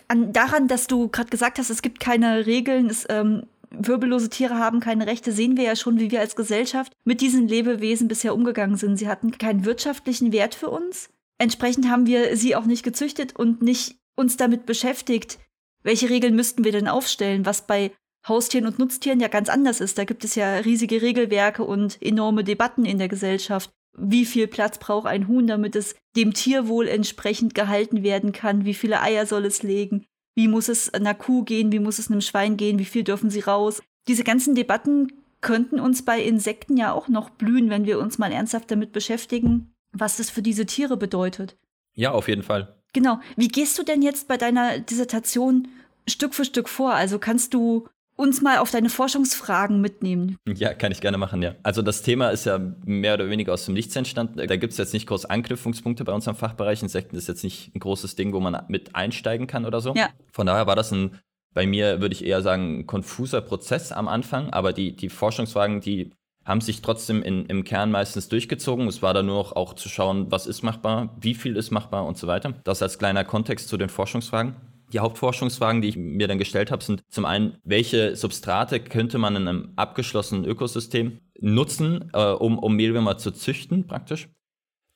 An, 0.09 0.33
daran, 0.33 0.67
dass 0.67 0.89
du 0.89 1.09
gerade 1.09 1.31
gesagt 1.31 1.59
hast, 1.59 1.71
es 1.71 1.81
gibt 1.81 2.01
keine 2.01 2.47
Regeln, 2.47 2.91
es 2.91 3.07
ähm, 3.09 3.45
wirbellose 3.71 4.31
Tiere 4.31 4.59
haben 4.59 4.81
keine 4.81 5.07
Rechte, 5.07 5.31
sehen 5.31 5.57
wir 5.57 5.65
ja 5.65 5.77
schon, 5.77 6.01
wie 6.01 6.11
wir 6.11 6.21
als 6.21 6.35
Gesellschaft 6.35 6.93
mit 7.05 7.21
diesen 7.21 7.47
Lebewesen 7.47 8.09
bisher 8.09 8.35
umgegangen 8.35 8.77
sind. 8.77 8.97
Sie 8.97 9.09
hatten 9.09 9.31
keinen 9.39 9.65
wirtschaftlichen 9.65 10.33
Wert 10.33 10.57
für 10.57 10.71
uns. 10.71 11.09
Entsprechend 11.39 11.89
haben 11.89 12.07
wir 12.07 12.37
sie 12.37 12.57
auch 12.57 12.65
nicht 12.65 12.83
gezüchtet 12.83 13.37
und 13.37 13.63
nicht 13.63 13.97
uns 14.17 14.37
damit 14.37 14.67
beschäftigt, 14.67 15.39
welche 15.83 16.09
Regeln 16.09 16.35
müssten 16.35 16.65
wir 16.65 16.73
denn 16.73 16.89
aufstellen, 16.89 17.47
was 17.47 17.67
bei 17.67 17.93
Haustieren 18.27 18.67
und 18.67 18.79
Nutztieren 18.79 19.21
ja 19.21 19.29
ganz 19.29 19.49
anders 19.49 19.81
ist. 19.81 19.99
Da 19.99 20.05
gibt 20.05 20.25
es 20.25 20.35
ja 20.35 20.57
riesige 20.57 21.01
Regelwerke 21.01 21.63
und 21.63 22.03
enorme 22.03 22.43
Debatten 22.43 22.85
in 22.85 22.99
der 22.99 23.09
Gesellschaft. 23.09 23.71
Wie 23.97 24.25
viel 24.25 24.47
Platz 24.47 24.79
braucht 24.79 25.07
ein 25.07 25.29
Huhn, 25.29 25.47
damit 25.47 25.77
es 25.77 25.95
dem 26.17 26.35
Tierwohl 26.35 26.89
entsprechend 26.89 27.55
gehalten 27.55 28.03
werden 28.03 28.33
kann? 28.33 28.65
Wie 28.65 28.75
viele 28.75 29.01
Eier 29.01 29.27
soll 29.27 29.45
es 29.45 29.63
legen? 29.63 30.05
Wie 30.35 30.49
muss 30.49 30.69
es 30.69 30.93
einer 30.93 31.15
Kuh 31.15 31.45
gehen? 31.45 31.73
Wie 31.73 31.79
muss 31.79 31.99
es 31.99 32.11
einem 32.11 32.21
Schwein 32.21 32.57
gehen? 32.57 32.79
Wie 32.79 32.85
viel 32.85 33.05
dürfen 33.05 33.31
sie 33.31 33.41
raus? 33.41 33.83
Diese 34.09 34.25
ganzen 34.25 34.55
Debatten 34.55 35.13
könnten 35.41 35.81
uns 35.81 36.05
bei 36.05 36.23
Insekten 36.23 36.77
ja 36.77 36.93
auch 36.93 37.09
noch 37.09 37.31
blühen, 37.31 37.71
wenn 37.71 37.87
wir 37.87 37.99
uns 37.99 38.19
mal 38.19 38.33
ernsthaft 38.33 38.71
damit 38.71 38.93
beschäftigen, 38.93 39.73
was 40.01 40.17
das 40.17 40.31
für 40.31 40.43
diese 40.43 40.67
Tiere 40.67 40.97
bedeutet. 40.97 41.57
Ja, 41.95 42.13
auf 42.13 42.29
jeden 42.29 42.43
Fall. 42.43 42.75
Genau. 42.93 43.21
Wie 43.37 43.49
gehst 43.49 43.79
du 43.79 43.83
denn 43.83 44.03
jetzt 44.03 44.29
bei 44.29 44.37
deiner 44.37 44.79
Dissertation 44.79 45.69
Stück 46.09 46.35
für 46.35 46.45
Stück 46.45 46.69
vor? 46.69 46.95
Also 46.95 47.19
kannst 47.19 47.55
du 47.55 47.89
uns 48.17 48.41
mal 48.41 48.59
auf 48.59 48.71
deine 48.71 48.89
Forschungsfragen 48.89 49.81
mitnehmen. 49.81 50.39
Ja, 50.47 50.73
kann 50.73 50.91
ich 50.91 51.01
gerne 51.01 51.19
machen, 51.19 51.43
ja. 51.43 51.55
Also 51.63 51.83
das 51.83 52.03
Thema 52.03 52.31
ist 52.31 52.47
ja 52.47 52.59
mehr 52.85 53.15
oder 53.15 53.29
weniger 53.29 53.53
aus 53.53 53.67
dem 53.67 53.75
Nichts 53.75 53.95
entstanden. 53.95 54.39
Da 54.39 54.57
gibt 54.57 54.73
es 54.73 54.79
jetzt 54.79 54.95
nicht 54.95 55.07
groß 55.07 55.27
Anknüpfungspunkte 55.27 56.05
bei 56.05 56.13
unserem 56.13 56.37
Fachbereich. 56.37 56.83
Insekten 56.83 57.17
ist 57.17 57.29
jetzt 57.29 57.45
nicht 57.45 57.75
ein 57.75 57.81
großes 57.81 58.17
Ding, 58.17 58.33
wo 58.33 58.41
man 58.41 58.65
mit 58.69 58.95
einsteigen 58.95 59.47
kann 59.47 59.67
oder 59.67 59.81
so. 59.81 59.95
Ja. 59.95 60.09
Von 60.33 60.47
daher 60.47 60.67
war 60.67 60.77
das 60.77 60.93
ein, 60.93 61.19
bei 61.53 61.67
mir 61.67 62.01
würde 62.01 62.15
ich 62.15 62.25
eher 62.25 62.41
sagen, 62.41 62.81
ein 62.81 62.87
konfuser 62.87 63.43
Prozess 63.43 63.93
am 63.93 64.09
Anfang. 64.09 64.51
Aber 64.51 64.73
die, 64.73 64.97
die 64.97 65.11
Forschungsfragen, 65.11 65.83
die 65.83 66.13
haben 66.47 66.61
sich 66.61 66.81
trotzdem 66.81 67.23
in, 67.23 67.45
im 67.47 67.65
Kern 67.65 67.91
meistens 67.91 68.29
durchgezogen. 68.29 68.87
Es 68.87 69.03
war 69.03 69.13
dann 69.13 69.27
nur 69.27 69.37
noch 69.37 69.57
auch 69.57 69.75
zu 69.75 69.89
schauen, 69.89 70.31
was 70.31 70.47
ist 70.47 70.63
machbar, 70.63 71.15
wie 71.21 71.35
viel 71.35 71.57
ist 71.57 71.73
machbar 71.73 72.07
und 72.07 72.17
so 72.17 72.29
weiter. 72.29 72.55
Das 72.65 72.81
als 72.83 72.99
kleiner 72.99 73.25
Kontext 73.25 73.69
zu 73.69 73.77
den 73.77 73.89
Forschungsfragen. 73.89 74.55
Die 74.93 75.01
Hauptforschungsfragen, 75.01 75.83
die 75.83 75.89
ich 75.89 75.97
mir 75.97 76.29
dann 76.29 76.39
gestellt 76.39 76.71
habe, 76.71 76.85
sind 76.85 77.03
zum 77.09 77.25
einen, 77.25 77.59
welche 77.65 78.15
Substrate 78.15 78.79
könnte 78.79 79.19
man 79.19 79.35
in 79.35 79.49
einem 79.49 79.73
abgeschlossenen 79.75 80.45
Ökosystem 80.45 81.19
nutzen, 81.41 82.11
äh, 82.13 82.31
um, 82.31 82.59
um 82.61 82.77
Mehlwürmer 82.77 83.19
zu 83.19 83.33
züchten 83.33 83.89
praktisch. 83.89 84.29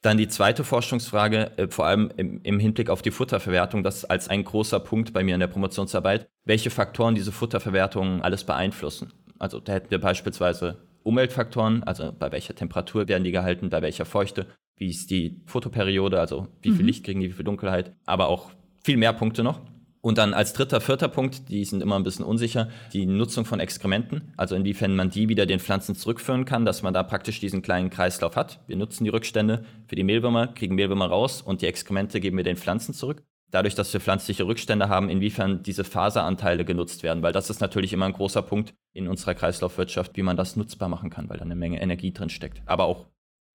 Dann 0.03 0.17
die 0.17 0.29
zweite 0.29 0.63
Forschungsfrage, 0.63 1.59
äh, 1.59 1.69
vor 1.69 1.87
allem 1.87 2.13
im, 2.17 2.41
im, 2.45 2.61
Hinblick 2.61 2.89
auf 2.89 3.03
die 3.03 3.11
Futterverwertung, 3.11 3.83
das 3.83 4.05
als 4.05 4.29
ein 4.29 4.45
großer 4.45 4.79
Punkt 4.79 5.13
bei 5.13 5.25
mir 5.25 5.35
in 5.35 5.41
der 5.41 5.49
Promotionsarbeit, 5.49 6.29
welche 6.45 6.71
Faktoren 6.71 7.17
diese 7.17 7.33
Futterverwertung 7.33 8.23
alles 8.23 8.45
beeinflussen. 8.45 9.13
Also 9.41 9.59
da 9.59 9.73
hätten 9.73 9.91
wir 9.91 10.01
beispielsweise 10.01 10.90
Umweltfaktoren, 11.03 11.83
also 11.85 12.13
bei 12.13 12.31
welcher 12.33 12.55
Temperatur 12.55 13.09
werden 13.09 13.25
die 13.25 13.33
gehalten, 13.33 13.71
bei 13.71 13.83
welcher 13.83 14.05
Feuchte, 14.05 14.47
wie 14.77 14.89
ist 14.89 15.11
die 15.11 15.43
Fotoperiode, 15.47 16.21
also 16.21 16.49
wie 16.63 16.71
viel 16.71 16.83
mhm. 16.83 16.87
Licht 16.87 17.05
kriegen 17.05 17.21
die, 17.21 17.29
wie 17.29 17.35
viel 17.35 17.45
Dunkelheit, 17.45 17.95
aber 18.07 18.29
auch 18.29 18.51
viel 18.83 18.97
mehr 18.97 19.13
Punkte 19.13 19.43
noch. 19.43 19.61
Und 20.03 20.17
dann 20.17 20.33
als 20.33 20.55
dritter, 20.55 20.81
vierter 20.81 21.09
Punkt, 21.09 21.51
die 21.51 21.63
sind 21.67 21.83
immer 21.83 21.97
ein 21.97 22.03
bisschen 22.03 22.25
unsicher, 22.25 22.71
die 22.95 23.05
Nutzung 23.05 23.45
von 23.45 23.61
Exkrementen, 23.61 24.33
also 24.39 24.55
inwiefern 24.55 24.97
man 24.97 25.11
die 25.11 25.29
wieder 25.29 25.45
den 25.45 25.61
Pflanzen 25.61 25.95
zurückführen 25.95 26.47
kann, 26.47 26.65
dass 26.65 26.83
man 26.83 26.95
da 26.95 27.03
praktisch 27.03 27.39
diesen 27.39 27.61
kleinen 27.61 27.91
Kreislauf 27.91 28.35
hat. 28.35 28.61
Wir 28.67 28.77
nutzen 28.77 29.05
die 29.05 29.11
Rückstände 29.11 29.65
für 29.87 29.97
die 29.97 30.05
Mehlwürmer, 30.05 30.47
kriegen 30.47 30.75
Mehlwürmer 30.75 31.07
raus 31.07 31.43
und 31.43 31.61
die 31.61 31.67
Exkremente 31.67 32.21
geben 32.21 32.39
wir 32.39 32.45
den 32.45 32.57
Pflanzen 32.57 32.95
zurück. 32.95 33.23
Dadurch, 33.51 33.75
dass 33.75 33.93
wir 33.93 34.01
pflanzliche 34.01 34.47
Rückstände 34.47 34.89
haben, 34.89 35.09
inwiefern 35.09 35.63
diese 35.63 35.85
Faseranteile 35.85 36.65
genutzt 36.65 37.03
werden, 37.03 37.23
weil 37.23 37.33
das 37.33 37.51
ist 37.51 37.61
natürlich 37.61 37.93
immer 37.93 38.07
ein 38.07 38.13
großer 38.13 38.43
Punkt 38.43 38.75
in 38.93 39.09
unserer 39.09 39.35
Kreislaufwirtschaft, 39.35 40.17
wie 40.17 40.23
man 40.23 40.37
das 40.37 40.57
nutzbar 40.57 40.89
machen 40.89 41.11
kann, 41.11 41.29
weil 41.29 41.39
da 41.39 41.45
eine 41.45 41.57
Menge 41.57 41.81
Energie 41.81 42.13
drin 42.13 42.31
steckt. 42.31 42.63
Aber 42.67 42.85
auch 42.85 43.07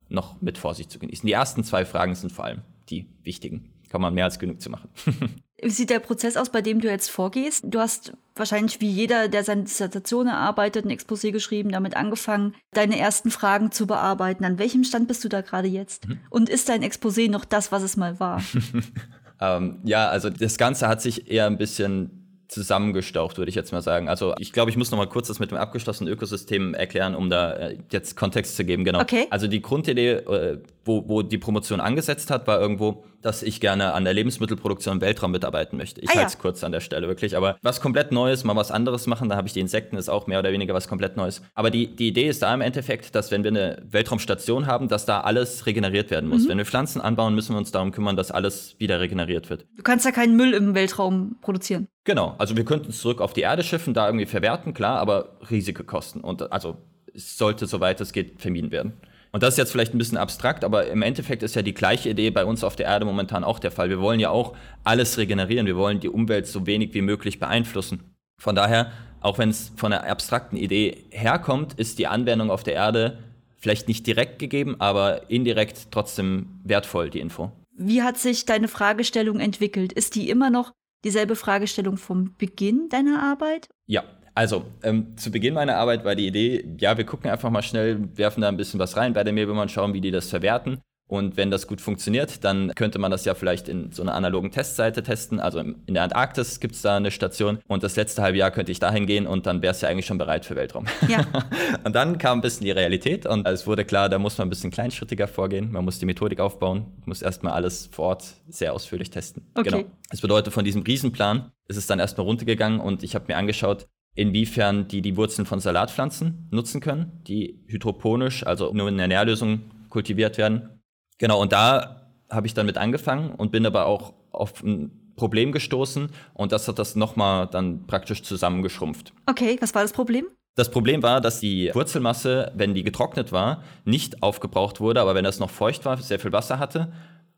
noch 0.10 0.42
mit 0.42 0.58
Vorsicht 0.58 0.92
zu 0.92 1.00
genießen. 1.00 1.26
Die 1.26 1.34
ersten 1.34 1.64
zwei 1.64 1.86
Fragen 1.86 2.16
sind 2.16 2.32
vor 2.32 2.46
allem 2.46 2.62
die 2.90 3.08
wichtigen. 3.24 3.72
Kann 3.90 4.02
man 4.02 4.14
mehr 4.14 4.26
als 4.26 4.40
genug 4.40 4.62
zu 4.62 4.70
machen. 4.70 4.90
Wie 5.62 5.70
sieht 5.70 5.90
der 5.90 6.00
Prozess 6.00 6.36
aus, 6.36 6.50
bei 6.50 6.62
dem 6.62 6.82
du 6.82 6.90
jetzt 6.90 7.10
vorgehst? 7.10 7.64
Du 7.66 7.80
hast 7.80 8.14
wahrscheinlich 8.36 8.82
wie 8.82 8.90
jeder, 8.90 9.30
der 9.30 9.44
seine 9.46 9.64
Dissertation 9.64 10.28
erarbeitet, 10.28 10.86
ein 10.86 10.92
Exposé 10.92 11.32
geschrieben, 11.32 11.72
damit 11.72 11.96
angefangen, 11.96 12.56
deine 12.74 13.00
ersten 13.00 13.32
Fragen 13.32 13.72
zu 13.72 13.88
bearbeiten. 13.88 14.44
An 14.44 14.60
welchem 14.60 14.84
Stand 14.84 15.08
bist 15.08 15.24
du 15.24 15.30
da 15.30 15.40
gerade 15.42 15.70
jetzt? 15.70 16.10
Mhm. 16.10 16.20
Und 16.30 16.50
ist 16.50 16.68
dein 16.68 16.84
Exposé 16.84 17.32
noch 17.32 17.46
das, 17.46 17.72
was 17.72 17.84
es 17.84 17.96
mal 17.96 18.20
war? 18.20 18.44
ähm, 19.42 19.80
ja, 19.84 20.08
also 20.08 20.30
das 20.30 20.58
Ganze 20.58 20.88
hat 20.88 21.02
sich 21.02 21.30
eher 21.30 21.46
ein 21.48 21.58
bisschen 21.58 22.26
zusammengestaucht, 22.48 23.38
würde 23.38 23.50
ich 23.50 23.56
jetzt 23.56 23.72
mal 23.72 23.82
sagen. 23.82 24.08
Also 24.08 24.36
ich 24.40 24.52
glaube, 24.52 24.70
ich 24.70 24.78
muss 24.78 24.92
noch 24.92 24.98
mal 24.98 25.08
kurz 25.08 25.28
das 25.28 25.40
mit 25.40 25.52
dem 25.52 25.58
abgeschlossenen 25.58 26.12
Ökosystem 26.14 26.74
erklären, 26.74 27.16
um 27.16 27.30
da 27.30 27.54
äh, 27.54 27.78
jetzt 27.92 28.16
Kontext 28.16 28.56
zu 28.56 28.64
geben. 28.64 28.84
Genau. 28.84 29.02
Okay. 29.02 29.28
Also 29.30 29.48
die 29.48 29.62
Grundidee, 29.62 30.12
äh, 30.12 30.60
wo, 30.86 31.04
wo 31.08 31.22
die 31.24 31.40
Promotion 31.40 31.82
angesetzt 31.82 32.30
hat, 32.30 32.48
war 32.48 32.62
irgendwo, 32.62 33.04
dass 33.22 33.42
ich 33.42 33.60
gerne 33.60 33.94
an 33.94 34.04
der 34.04 34.14
Lebensmittelproduktion 34.14 34.98
im 34.98 35.02
Weltraum 35.02 35.32
mitarbeiten 35.32 35.78
möchte. 35.78 36.00
Ich 36.00 36.12
ah, 36.12 36.16
halte 36.16 36.28
es 36.28 36.34
ja. 36.34 36.40
kurz 36.40 36.64
an 36.64 36.72
der 36.72 36.80
Stelle 36.80 37.08
wirklich. 37.08 37.36
Aber 37.36 37.58
was 37.64 37.82
komplett 37.82 38.12
Neues, 38.12 38.44
mal 38.44 38.56
was 38.56 38.70
anderes 38.70 39.08
machen, 39.08 39.28
da 39.28 39.36
habe 39.36 39.48
ich 39.48 39.54
die 39.54 39.60
Insekten, 39.60 39.98
ist 39.98 40.10
auch 40.10 40.28
mehr 40.28 40.40
oder 40.40 40.52
weniger 40.52 40.76
was 40.76 40.88
komplett 40.88 41.18
Neues. 41.18 41.42
Aber 41.56 41.72
die, 41.72 41.96
die 41.96 42.10
Idee 42.10 42.28
ist 42.28 42.44
da 42.44 42.54
im 42.54 42.62
Endeffekt, 42.62 43.16
dass 43.16 43.32
wenn 43.32 43.44
wir 43.44 43.50
eine 43.50 43.82
Weltraumstation 43.90 44.68
haben, 44.68 44.88
dass 44.88 45.06
da 45.06 45.22
alles 45.22 45.66
regeneriert 45.66 46.12
werden 46.12 46.30
muss. 46.30 46.44
Mhm. 46.44 46.50
Wenn 46.50 46.58
wir 46.60 46.66
Pflanzen 46.66 47.02
anbauen, 47.02 47.34
müssen 47.34 47.56
wir 47.56 47.58
uns 47.58 47.72
darum 47.72 47.92
kümmern, 47.92 48.16
dass 48.16 48.30
alles 48.30 48.76
wieder 48.80 49.00
regeneriert 49.00 49.50
wird. 49.50 49.66
Du 49.76 49.82
kannst 49.82 50.06
ja 50.06 50.12
keinen 50.12 50.36
Müll 50.36 50.54
im 50.54 50.76
Weltraum 50.76 51.38
produzieren. 51.42 51.88
Genau, 52.04 52.36
also 52.38 52.56
wir 52.56 52.64
könnten 52.64 52.90
es 52.90 53.02
zurück 53.02 53.22
auf 53.22 53.34
die 53.34 53.42
Erde 53.42 53.64
schiffen, 53.64 53.96
da 53.96 54.06
irgendwie 54.06 54.28
verwerten, 54.28 54.76
klar, 54.76 55.00
aber 55.00 55.40
riesige 55.50 55.84
Kosten. 55.84 56.22
Und 56.22 56.52
also 56.52 56.78
es 57.16 57.38
sollte, 57.40 57.66
soweit 57.66 58.00
es 58.02 58.14
geht, 58.14 58.40
vermieden 58.40 58.72
werden. 58.72 58.94
Und 59.36 59.44
das 59.44 59.56
ist 59.56 59.58
jetzt 59.58 59.74
vielleicht 59.74 59.94
ein 59.94 59.98
bisschen 59.98 60.18
abstrakt, 60.18 60.64
aber 60.64 60.88
im 60.88 61.02
Endeffekt 61.02 61.44
ist 61.44 61.56
ja 61.56 61.62
die 61.62 61.74
gleiche 61.74 62.10
Idee 62.10 62.30
bei 62.30 62.46
uns 62.46 62.64
auf 62.64 62.78
der 62.78 62.86
Erde 62.86 63.04
momentan 63.04 63.44
auch 63.44 63.60
der 63.60 63.70
Fall. 63.70 63.90
Wir 63.90 64.00
wollen 64.00 64.22
ja 64.22 64.30
auch 64.30 64.56
alles 64.86 65.18
regenerieren, 65.18 65.68
wir 65.68 65.76
wollen 65.76 66.00
die 66.00 66.08
Umwelt 66.08 66.48
so 66.48 66.66
wenig 66.66 66.94
wie 66.94 67.02
möglich 67.02 67.38
beeinflussen. 67.38 68.16
Von 68.42 68.56
daher, 68.56 68.94
auch 69.20 69.38
wenn 69.38 69.50
es 69.50 69.74
von 69.76 69.92
einer 69.92 70.10
abstrakten 70.10 70.56
Idee 70.58 71.04
herkommt, 71.12 71.74
ist 71.74 72.00
die 72.00 72.08
Anwendung 72.08 72.50
auf 72.50 72.64
der 72.64 72.76
Erde 72.76 73.18
vielleicht 73.58 73.90
nicht 73.90 74.08
direkt 74.08 74.40
gegeben, 74.40 74.78
aber 74.80 75.30
indirekt 75.30 75.92
trotzdem 75.92 76.62
wertvoll, 76.64 77.10
die 77.10 77.20
Info. 77.20 77.52
Wie 77.78 78.04
hat 78.04 78.18
sich 78.18 78.46
deine 78.46 78.70
Fragestellung 78.70 79.42
entwickelt? 79.42 79.92
Ist 79.92 80.16
die 80.16 80.30
immer 80.30 80.50
noch 80.50 80.72
dieselbe 81.04 81.36
Fragestellung 81.36 81.98
vom 81.98 82.34
Beginn 82.38 82.88
deiner 82.88 83.22
Arbeit? 83.22 83.68
Ja, 83.86 84.06
also, 84.36 84.66
ähm, 84.84 85.16
zu 85.16 85.32
Beginn 85.32 85.54
meiner 85.54 85.78
Arbeit 85.78 86.04
war 86.04 86.14
die 86.14 86.28
Idee, 86.28 86.66
ja, 86.78 86.98
wir 86.98 87.06
gucken 87.06 87.32
einfach 87.32 87.50
mal 87.50 87.62
schnell, 87.62 88.10
werfen 88.16 88.42
da 88.42 88.50
ein 88.50 88.58
bisschen 88.58 88.80
was 88.80 88.98
rein 88.98 89.14
bei 89.14 89.24
der 89.24 89.34
Mehlwürmer 89.34 89.68
schauen, 89.70 89.94
wie 89.94 90.02
die 90.02 90.12
das 90.12 90.30
verwerten. 90.30 90.82
Und 91.08 91.38
wenn 91.38 91.52
das 91.52 91.68
gut 91.68 91.82
funktioniert, 91.82 92.44
dann 92.44 92.74
könnte 92.74 92.98
man 92.98 93.12
das 93.12 93.26
ja 93.26 93.36
vielleicht 93.36 93.70
in 93.70 93.92
so 93.92 94.02
einer 94.02 94.16
analogen 94.16 94.50
Testseite 94.50 95.04
testen. 95.04 95.40
Also 95.40 95.60
in 95.60 95.94
der 95.94 96.02
Antarktis 96.02 96.60
gibt 96.60 96.74
es 96.74 96.82
da 96.82 96.98
eine 96.98 97.12
Station 97.12 97.60
und 97.68 97.84
das 97.84 97.96
letzte 97.96 98.24
halbe 98.24 98.40
Jahr 98.40 98.50
könnte 98.50 98.72
ich 98.72 98.80
dahin 98.80 99.06
gehen 99.06 99.28
und 99.28 99.46
dann 99.46 99.62
wäre 99.62 99.72
es 99.72 99.82
ja 99.82 99.90
eigentlich 99.90 100.08
schon 100.08 100.18
bereit 100.18 100.46
für 100.46 100.56
Weltraum. 100.56 100.86
Ja. 101.08 101.24
und 101.84 101.96
dann 101.96 102.18
kam 102.18 102.40
ein 102.40 102.42
bisschen 102.42 102.66
die 102.66 102.72
Realität 102.72 103.28
und 103.28 103.48
es 103.48 103.68
wurde 103.68 103.86
klar, 103.86 104.10
da 104.10 104.18
muss 104.18 104.40
man 104.40 104.48
ein 104.48 104.50
bisschen 104.50 104.72
kleinschrittiger 104.72 105.28
vorgehen. 105.28 105.72
Man 105.72 105.86
muss 105.86 106.00
die 106.00 106.08
Methodik 106.08 106.40
aufbauen, 106.40 106.88
muss 107.06 107.22
erstmal 107.22 107.54
alles 107.54 107.88
vor 107.92 108.06
Ort 108.06 108.34
sehr 108.50 108.74
ausführlich 108.74 109.12
testen. 109.12 109.46
Okay. 109.54 109.70
Genau. 109.70 109.84
Das 110.10 110.22
bedeutet, 110.22 110.54
von 110.54 110.66
diesem 110.66 110.82
Riesenplan 110.82 111.52
ist 111.68 111.78
es 111.78 111.86
dann 111.86 112.00
erstmal 112.00 112.26
runtergegangen 112.26 112.80
und 112.80 113.04
ich 113.04 113.14
habe 113.14 113.26
mir 113.28 113.38
angeschaut, 113.38 113.88
inwiefern 114.16 114.88
die 114.88 115.02
die 115.02 115.18
Wurzeln 115.18 115.46
von 115.46 115.60
Salatpflanzen 115.60 116.48
nutzen 116.52 116.82
können, 116.82 117.22
die 117.28 117.64
hydroponisch, 117.68 118.46
also 118.46 118.74
nur 118.74 118.88
in 118.88 118.98
der 118.98 119.08
Nährlösung 119.08 119.62
kultiviert 119.90 120.38
werden. 120.38 120.82
Genau, 121.18 121.42
und 121.42 121.52
da 121.52 122.12
habe 122.30 122.48
ich 122.48 122.54
dann 122.54 122.66
mit 122.66 122.78
angefangen 122.78 123.32
und 123.32 123.52
bin 123.52 123.66
aber 123.66 123.86
auch 123.86 124.14
auf 124.32 124.64
ein 124.64 125.14
Problem 125.16 125.52
gestoßen 125.52 126.10
und 126.34 126.52
das 126.52 126.68
hat 126.68 126.80
das 126.80 126.96
nochmal 126.96 127.48
dann 127.48 127.88
praktisch 127.88 128.24
zusammengeschrumpft. 128.24 129.14
Okay, 129.28 129.58
was 129.62 129.76
war 129.76 129.82
das 129.82 129.94
Problem? 129.94 130.26
Das 130.56 130.72
Problem 130.72 131.04
war, 131.04 131.20
dass 131.20 131.42
die 131.42 131.72
Wurzelmasse, 131.74 132.52
wenn 132.56 132.74
die 132.74 132.84
getrocknet 132.84 133.32
war, 133.32 133.64
nicht 133.84 134.24
aufgebraucht 134.24 134.80
wurde, 134.80 135.02
aber 135.02 135.14
wenn 135.14 135.26
das 135.26 135.40
noch 135.40 135.50
feucht 135.50 135.84
war, 135.86 135.98
sehr 135.98 136.20
viel 136.20 136.32
Wasser 136.32 136.60
hatte, 136.60 136.94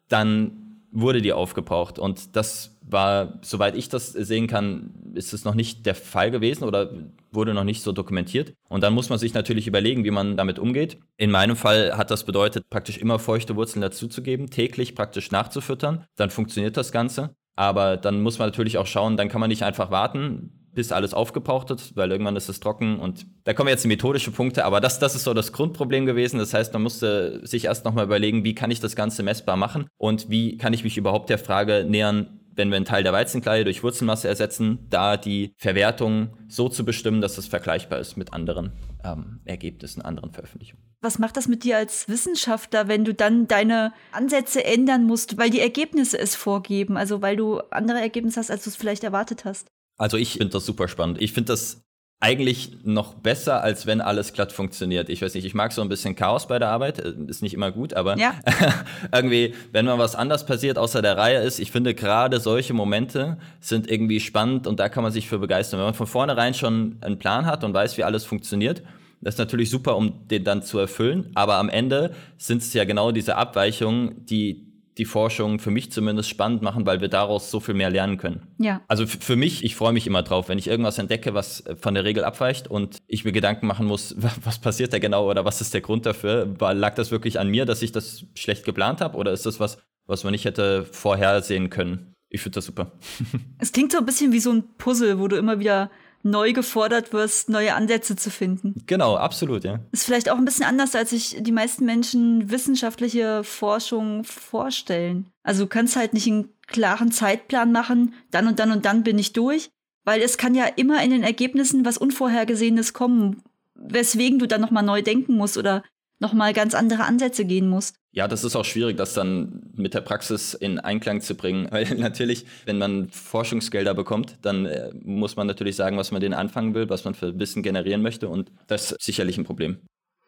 dann 0.07 0.83
wurde 0.91 1.21
die 1.21 1.33
aufgebraucht. 1.33 1.99
Und 1.99 2.35
das 2.35 2.76
war, 2.89 3.39
soweit 3.41 3.75
ich 3.75 3.89
das 3.89 4.11
sehen 4.11 4.47
kann, 4.47 4.93
ist 5.13 5.33
es 5.33 5.45
noch 5.45 5.55
nicht 5.55 5.85
der 5.85 5.95
Fall 5.95 6.31
gewesen 6.31 6.63
oder 6.63 6.89
wurde 7.31 7.53
noch 7.53 7.63
nicht 7.63 7.83
so 7.83 7.91
dokumentiert. 7.91 8.53
Und 8.69 8.81
dann 8.81 8.93
muss 8.93 9.09
man 9.09 9.19
sich 9.19 9.33
natürlich 9.33 9.67
überlegen, 9.67 10.03
wie 10.03 10.11
man 10.11 10.37
damit 10.37 10.59
umgeht. 10.59 10.97
In 11.17 11.31
meinem 11.31 11.55
Fall 11.55 11.97
hat 11.97 12.11
das 12.11 12.23
bedeutet, 12.23 12.69
praktisch 12.69 12.97
immer 12.97 13.19
feuchte 13.19 13.55
Wurzeln 13.55 13.81
dazuzugeben, 13.81 14.49
täglich 14.49 14.95
praktisch 14.95 15.31
nachzufüttern. 15.31 16.05
Dann 16.15 16.29
funktioniert 16.29 16.77
das 16.77 16.91
Ganze. 16.91 17.35
Aber 17.55 17.97
dann 17.97 18.21
muss 18.21 18.39
man 18.39 18.49
natürlich 18.49 18.77
auch 18.77 18.85
schauen, 18.85 19.17
dann 19.17 19.29
kann 19.29 19.41
man 19.41 19.49
nicht 19.49 19.63
einfach 19.63 19.89
warten, 19.89 20.67
bis 20.77 20.91
alles 20.91 21.15
aufgebraucht 21.15 21.71
ist, 21.71 21.95
weil 21.95 22.11
irgendwann 22.11 22.35
ist 22.35 22.49
es 22.49 22.59
trocken 22.59 22.99
und 22.99 23.25
da 23.45 23.55
kommen 23.55 23.69
jetzt 23.69 23.83
die 23.83 23.87
methodische 23.87 24.29
Punkte, 24.29 24.63
aber 24.63 24.79
das, 24.79 24.99
das 24.99 25.15
ist 25.15 25.23
so 25.23 25.33
das 25.33 25.51
Grundproblem 25.51 26.05
gewesen. 26.05 26.37
Das 26.37 26.53
heißt, 26.53 26.71
man 26.71 26.83
musste 26.83 27.41
sich 27.47 27.65
erst 27.65 27.83
nochmal 27.83 28.05
überlegen, 28.05 28.43
wie 28.43 28.53
kann 28.53 28.69
ich 28.69 28.79
das 28.79 28.95
Ganze 28.95 29.23
messbar 29.23 29.57
machen 29.57 29.87
und 29.97 30.29
wie 30.29 30.55
kann 30.57 30.73
ich 30.73 30.83
mich 30.83 30.95
überhaupt 30.95 31.31
der 31.31 31.39
Frage 31.39 31.83
nähern, 31.83 32.36
wenn 32.57 32.69
wir 32.69 32.75
einen 32.75 32.85
Teil 32.85 33.03
der 33.03 33.13
Weizenkleie 33.13 33.63
durch 33.63 33.83
Wurzelmasse 33.83 34.27
ersetzen, 34.27 34.87
da 34.89 35.17
die 35.17 35.53
Verwertung 35.57 36.37
so 36.47 36.69
zu 36.69 36.83
bestimmen, 36.83 37.21
dass 37.21 37.37
es 37.37 37.47
vergleichbar 37.47 37.99
ist 37.99 38.17
mit 38.17 38.33
anderen 38.33 38.73
ähm, 39.03 39.39
Ergebnissen, 39.45 40.01
anderen 40.01 40.31
Veröffentlichungen. 40.31 40.83
Was 41.01 41.19
macht 41.19 41.37
das 41.37 41.47
mit 41.47 41.63
dir 41.63 41.77
als 41.77 42.09
Wissenschaftler, 42.09 42.87
wenn 42.87 43.05
du 43.05 43.13
dann 43.13 43.47
deine 43.47 43.93
Ansätze 44.11 44.63
ändern 44.63 45.03
musst, 45.03 45.37
weil 45.37 45.51
die 45.51 45.59
Ergebnisse 45.59 46.17
es 46.17 46.35
vorgeben, 46.35 46.97
also 46.97 47.21
weil 47.21 47.35
du 47.35 47.59
andere 47.69 47.99
Ergebnisse 47.99 48.39
hast, 48.39 48.49
als 48.49 48.63
du 48.63 48.71
es 48.71 48.75
vielleicht 48.75 49.03
erwartet 49.03 49.45
hast? 49.45 49.67
Also 49.97 50.17
ich 50.17 50.33
finde 50.33 50.49
das 50.49 50.65
super 50.65 50.87
spannend. 50.87 51.21
Ich 51.21 51.33
finde 51.33 51.53
das 51.53 51.83
eigentlich 52.19 52.71
noch 52.83 53.13
besser, 53.13 53.61
als 53.61 53.85
wenn 53.85 54.01
alles 54.01 54.33
glatt 54.33 54.51
funktioniert. 54.51 55.07
Ich 55.09 55.21
weiß 55.21 55.35
nicht, 55.35 55.45
ich 55.45 55.53
mag 55.53 55.71
so 55.71 55.83
ein 55.83 55.89
bisschen 55.89 56.15
Chaos 56.15 56.47
bei 56.47 56.57
der 56.57 56.69
Arbeit, 56.69 56.97
äh, 56.99 57.13
ist 57.27 57.43
nicht 57.43 57.53
immer 57.53 57.71
gut, 57.71 57.93
aber 57.93 58.17
ja. 58.17 58.33
irgendwie, 59.11 59.53
wenn 59.71 59.85
mal 59.85 59.99
was 59.99 60.15
anders 60.15 60.45
passiert, 60.45 60.79
außer 60.79 61.03
der 61.03 61.15
Reihe 61.15 61.39
ist, 61.41 61.59
ich 61.59 61.71
finde 61.71 61.93
gerade 61.93 62.39
solche 62.39 62.73
Momente 62.73 63.37
sind 63.59 63.89
irgendwie 63.89 64.19
spannend 64.19 64.65
und 64.65 64.79
da 64.79 64.89
kann 64.89 65.03
man 65.03 65.11
sich 65.11 65.29
für 65.29 65.37
begeistern. 65.37 65.79
Wenn 65.79 65.85
man 65.85 65.93
von 65.93 66.07
vornherein 66.07 66.55
schon 66.55 66.97
einen 67.01 67.19
Plan 67.19 67.45
hat 67.45 67.63
und 67.63 67.75
weiß, 67.75 67.97
wie 67.97 68.03
alles 68.03 68.25
funktioniert, 68.25 68.81
das 69.21 69.35
ist 69.35 69.39
natürlich 69.39 69.69
super, 69.69 69.95
um 69.95 70.27
den 70.27 70.43
dann 70.43 70.63
zu 70.63 70.79
erfüllen, 70.79 71.31
aber 71.35 71.55
am 71.55 71.69
Ende 71.69 72.13
sind 72.37 72.61
es 72.61 72.73
ja 72.73 72.83
genau 72.83 73.11
diese 73.11 73.35
Abweichungen, 73.35 74.25
die 74.25 74.66
die 74.97 75.05
Forschung 75.05 75.59
für 75.59 75.71
mich 75.71 75.91
zumindest 75.91 76.29
spannend 76.29 76.61
machen, 76.61 76.85
weil 76.85 77.01
wir 77.01 77.07
daraus 77.07 77.51
so 77.51 77.59
viel 77.59 77.73
mehr 77.75 77.89
lernen 77.89 78.17
können. 78.17 78.47
Ja. 78.57 78.81
Also 78.87 79.05
für 79.05 79.35
mich, 79.35 79.63
ich 79.63 79.75
freue 79.75 79.93
mich 79.93 80.07
immer 80.07 80.23
drauf, 80.23 80.49
wenn 80.49 80.57
ich 80.57 80.67
irgendwas 80.67 80.97
entdecke, 80.97 81.33
was 81.33 81.65
äh, 81.65 81.75
von 81.75 81.93
der 81.93 82.03
Regel 82.03 82.23
abweicht 82.23 82.67
und 82.67 82.97
ich 83.07 83.25
mir 83.25 83.31
Gedanken 83.31 83.67
machen 83.67 83.85
muss, 83.85 84.15
was 84.43 84.59
passiert 84.59 84.93
da 84.93 84.99
genau 84.99 85.29
oder 85.29 85.45
was 85.45 85.61
ist 85.61 85.73
der 85.73 85.81
Grund 85.81 86.05
dafür? 86.05 86.47
Lag 86.59 86.95
das 86.95 87.11
wirklich 87.11 87.39
an 87.39 87.49
mir, 87.49 87.65
dass 87.65 87.81
ich 87.81 87.91
das 87.91 88.25
schlecht 88.35 88.65
geplant 88.65 89.01
habe 89.01 89.17
oder 89.17 89.31
ist 89.31 89.45
das 89.45 89.59
was, 89.59 89.77
was 90.05 90.23
man 90.23 90.31
nicht 90.31 90.45
hätte 90.45 90.85
vorhersehen 90.85 91.69
können? 91.69 92.13
Ich 92.29 92.41
finde 92.41 92.55
das 92.55 92.65
super. 92.65 92.91
Es 93.59 93.71
klingt 93.71 93.91
so 93.91 93.99
ein 93.99 94.05
bisschen 94.05 94.31
wie 94.31 94.39
so 94.39 94.51
ein 94.51 94.63
Puzzle, 94.77 95.19
wo 95.19 95.27
du 95.27 95.37
immer 95.37 95.59
wieder 95.59 95.89
neu 96.29 96.53
gefordert 96.53 97.13
wirst, 97.13 97.49
neue 97.49 97.73
Ansätze 97.75 98.15
zu 98.15 98.29
finden. 98.29 98.81
Genau, 98.85 99.15
absolut, 99.15 99.63
ja. 99.63 99.79
Ist 99.91 100.05
vielleicht 100.05 100.29
auch 100.29 100.37
ein 100.37 100.45
bisschen 100.45 100.65
anders, 100.65 100.95
als 100.95 101.11
sich 101.11 101.37
die 101.39 101.51
meisten 101.51 101.85
Menschen 101.85 102.49
wissenschaftliche 102.49 103.43
Forschung 103.43 104.23
vorstellen. 104.23 105.27
Also 105.43 105.63
du 105.63 105.69
kannst 105.69 105.95
halt 105.95 106.13
nicht 106.13 106.27
einen 106.27 106.49
klaren 106.67 107.11
Zeitplan 107.11 107.71
machen, 107.71 108.13
dann 108.31 108.47
und 108.47 108.59
dann 108.59 108.71
und 108.71 108.85
dann 108.85 109.03
bin 109.03 109.17
ich 109.17 109.33
durch, 109.33 109.69
weil 110.03 110.21
es 110.21 110.37
kann 110.37 110.55
ja 110.55 110.65
immer 110.65 111.03
in 111.03 111.11
den 111.11 111.23
Ergebnissen 111.23 111.85
was 111.85 111.97
Unvorhergesehenes 111.97 112.93
kommen, 112.93 113.43
weswegen 113.75 114.39
du 114.39 114.47
dann 114.47 114.61
nochmal 114.61 114.83
neu 114.83 115.01
denken 115.01 115.35
musst 115.35 115.57
oder 115.57 115.83
nochmal 116.19 116.53
ganz 116.53 116.73
andere 116.73 117.03
Ansätze 117.03 117.45
gehen 117.45 117.67
musst. 117.67 117.95
Ja, 118.11 118.27
das 118.27 118.43
ist 118.43 118.55
auch 118.55 118.65
schwierig, 118.65 118.97
das 118.97 119.13
dann 119.13 119.61
mit 119.75 119.93
der 119.93 120.01
Praxis 120.01 120.53
in 120.53 120.79
Einklang 120.79 121.21
zu 121.21 121.35
bringen. 121.35 121.67
Weil 121.71 121.85
natürlich, 121.95 122.45
wenn 122.65 122.77
man 122.77 123.09
Forschungsgelder 123.09 123.93
bekommt, 123.93 124.37
dann 124.41 124.65
äh, 124.65 124.91
muss 125.03 125.35
man 125.35 125.47
natürlich 125.47 125.75
sagen, 125.75 125.97
was 125.97 126.11
man 126.11 126.21
denen 126.21 126.33
anfangen 126.33 126.73
will, 126.73 126.89
was 126.89 127.05
man 127.05 127.13
für 127.13 127.37
Wissen 127.39 127.63
generieren 127.63 128.01
möchte. 128.01 128.29
Und 128.29 128.51
das 128.67 128.91
ist 128.91 129.03
sicherlich 129.03 129.37
ein 129.37 129.43
Problem. 129.43 129.77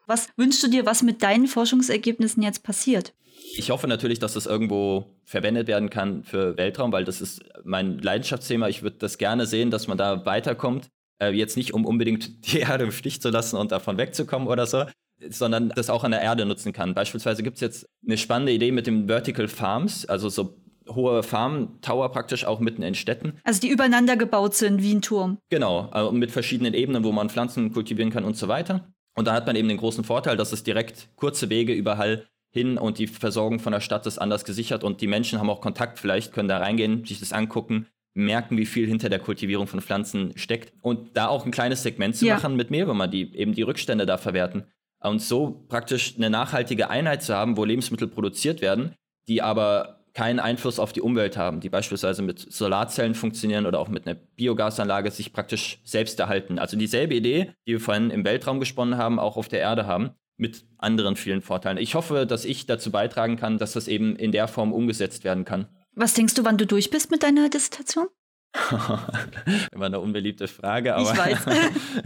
Was 0.06 0.30
wünschst 0.38 0.63
du 0.63 0.69
dir, 0.69 0.86
was 0.86 1.04
mit 1.04 1.21
deinen 1.21 1.47
Forschungsergebnissen 1.47 2.41
jetzt 2.41 2.63
passiert? 2.63 3.13
Ich 3.56 3.71
hoffe 3.71 3.88
natürlich, 3.88 4.19
dass 4.19 4.34
das 4.34 4.45
irgendwo 4.45 5.15
verwendet 5.23 5.67
werden 5.67 5.89
kann 5.89 6.23
für 6.23 6.58
Weltraum, 6.58 6.91
weil 6.91 7.06
das 7.06 7.21
ist 7.21 7.43
mein 7.63 7.99
Leidenschaftsthema. 7.99 8.67
Ich 8.67 8.84
würde 8.84 8.97
das 8.99 9.17
gerne 9.17 9.45
sehen, 9.45 9.71
dass 9.71 9.88
man 9.88 9.97
da 9.97 10.25
weiterkommt. 10.25 10.89
Äh, 11.21 11.32
jetzt 11.32 11.58
nicht, 11.58 11.73
um 11.73 11.86
unbedingt 11.86 12.45
die 12.52 12.60
Erde 12.60 12.86
im 12.86 12.91
Stich 12.91 13.21
zu 13.21 13.30
lassen 13.30 13.58
und 13.58 13.71
davon 13.71 13.97
wegzukommen 13.97 14.47
oder 14.47 14.65
so, 14.65 14.86
sondern 15.30 15.70
das 15.70 15.90
auch 15.90 16.04
an 16.04 16.12
der 16.12 16.22
Erde 16.22 16.46
nutzen 16.46 16.74
kann. 16.74 16.94
Beispielsweise 16.94 17.44
gibt 17.44 17.56
es 17.56 17.62
jetzt 17.62 17.90
eine 18.06 18.18
spannende 18.18 18.54
Idee 18.54 18.72
mit 18.72 18.88
den 18.88 19.08
Vertical 19.08 19.48
Farms, 19.48 20.06
also 20.06 20.30
so 20.30 20.58
hohe 20.88 21.24
Farm-Tower 21.24 22.12
praktisch 22.12 22.46
auch 22.46 22.60
mitten 22.60 22.82
in 22.82 22.96
Städten. 22.96 23.34
Also 23.44 23.62
die 23.62 23.70
übereinander 23.70 24.18
gebaut 24.18 24.56
sind 24.56 24.82
wie 24.82 24.94
ein 24.94 25.02
Turm. 25.02 25.38
Genau, 25.50 25.90
also 25.92 26.12
mit 26.12 26.32
verschiedenen 26.32 26.74
Ebenen, 26.74 27.04
wo 27.04 27.12
man 27.12 27.30
Pflanzen 27.30 27.72
kultivieren 27.72 28.12
kann 28.12 28.24
und 28.24 28.38
so 28.38 28.48
weiter. 28.48 28.92
Und 29.16 29.28
da 29.28 29.34
hat 29.34 29.46
man 29.46 29.56
eben 29.56 29.68
den 29.68 29.78
großen 29.78 30.04
Vorteil, 30.04 30.38
dass 30.38 30.52
es 30.52 30.64
direkt 30.64 31.10
kurze 31.16 31.50
Wege 31.50 31.74
überall 31.74 32.28
hin 32.52 32.78
und 32.78 32.98
die 32.98 33.08
Versorgung 33.08 33.60
von 33.60 33.74
der 33.74 33.82
Stadt 33.82 34.08
ist 34.08 34.18
anders 34.18 34.46
gesichert 34.46 34.84
und 34.84 35.02
die 35.02 35.08
Menschen 35.08 35.38
haben 35.38 35.50
auch 35.50 35.62
Kontakt, 35.62 36.00
vielleicht 36.00 36.34
können 36.34 36.50
da 36.50 36.58
reingehen, 36.58 37.06
sich 37.06 37.20
das 37.20 37.32
angucken, 37.32 37.86
merken, 38.16 38.58
wie 38.58 38.66
viel 38.66 38.88
hinter 38.88 39.10
der 39.10 39.20
Kultivierung 39.20 39.68
von 39.68 39.82
Pflanzen 39.82 40.32
steckt 40.36 40.74
und 40.82 41.16
da 41.16 41.28
auch 41.28 41.46
ein 41.46 41.52
kleines 41.52 41.84
Segment 41.84 42.16
zu 42.16 42.26
ja. 42.26 42.36
machen 42.36 42.56
mit 42.56 42.72
Mehlwürmer, 42.72 43.08
die 43.08 43.36
eben 43.36 43.54
die 43.54 43.62
Rückstände 43.62 44.08
da 44.08 44.18
verwerten 44.18 44.66
und 45.02 45.22
so 45.22 45.66
praktisch 45.70 46.16
eine 46.18 46.30
nachhaltige 46.30 46.90
Einheit 46.90 47.24
zu 47.24 47.34
haben, 47.36 47.58
wo 47.58 47.66
Lebensmittel 47.66 48.08
produziert 48.08 48.62
werden, 48.62 48.96
die 49.28 49.42
aber 49.42 50.00
keinen 50.14 50.40
Einfluss 50.40 50.80
auf 50.80 50.92
die 50.92 51.02
Umwelt 51.02 51.38
haben, 51.38 51.62
die 51.62 51.70
beispielsweise 51.70 52.22
mit 52.22 52.40
Solarzellen 52.52 53.16
funktionieren 53.16 53.66
oder 53.66 53.80
auch 53.80 53.88
mit 53.88 54.08
einer 54.08 54.16
Biogasanlage 54.16 55.12
sich 55.12 55.32
praktisch 55.34 55.80
selbst 55.84 56.20
erhalten. 56.20 56.60
Also 56.60 56.78
dieselbe 56.78 57.16
Idee, 57.16 57.54
die 57.68 57.74
wir 57.74 57.80
vorhin 57.80 58.10
im 58.10 58.26
Weltraum 58.26 58.60
gesponnen 58.60 58.98
haben, 58.98 59.20
auch 59.20 59.38
auf 59.38 59.48
der 59.48 59.60
Erde 59.60 59.86
haben, 59.86 60.12
mit 60.36 60.66
anderen 60.78 61.16
vielen 61.16 61.42
Vorteilen. 61.42 61.78
Ich 61.78 61.96
hoffe, 61.96 62.26
dass 62.26 62.46
ich 62.46 62.66
dazu 62.66 62.92
beitragen 62.92 63.36
kann, 63.36 63.58
dass 63.58 63.74
das 63.74 63.88
eben 63.88 64.16
in 64.16 64.32
der 64.32 64.48
Form 64.48 64.74
umgesetzt 64.74 65.24
werden 65.24 65.46
kann. 65.46 65.68
Was 65.96 66.14
denkst 66.14 66.34
du, 66.34 66.46
wann 66.46 66.58
du 66.58 66.66
durch 66.66 66.90
bist 66.90 67.12
mit 67.12 67.24
deiner 67.24 67.50
Dissertation? 67.50 68.08
Immer 69.72 69.86
eine 69.86 70.00
unbeliebte 70.00 70.48
Frage, 70.48 70.96
aber. 70.96 71.12
Ich 71.12 71.18
weiß. 71.18 71.46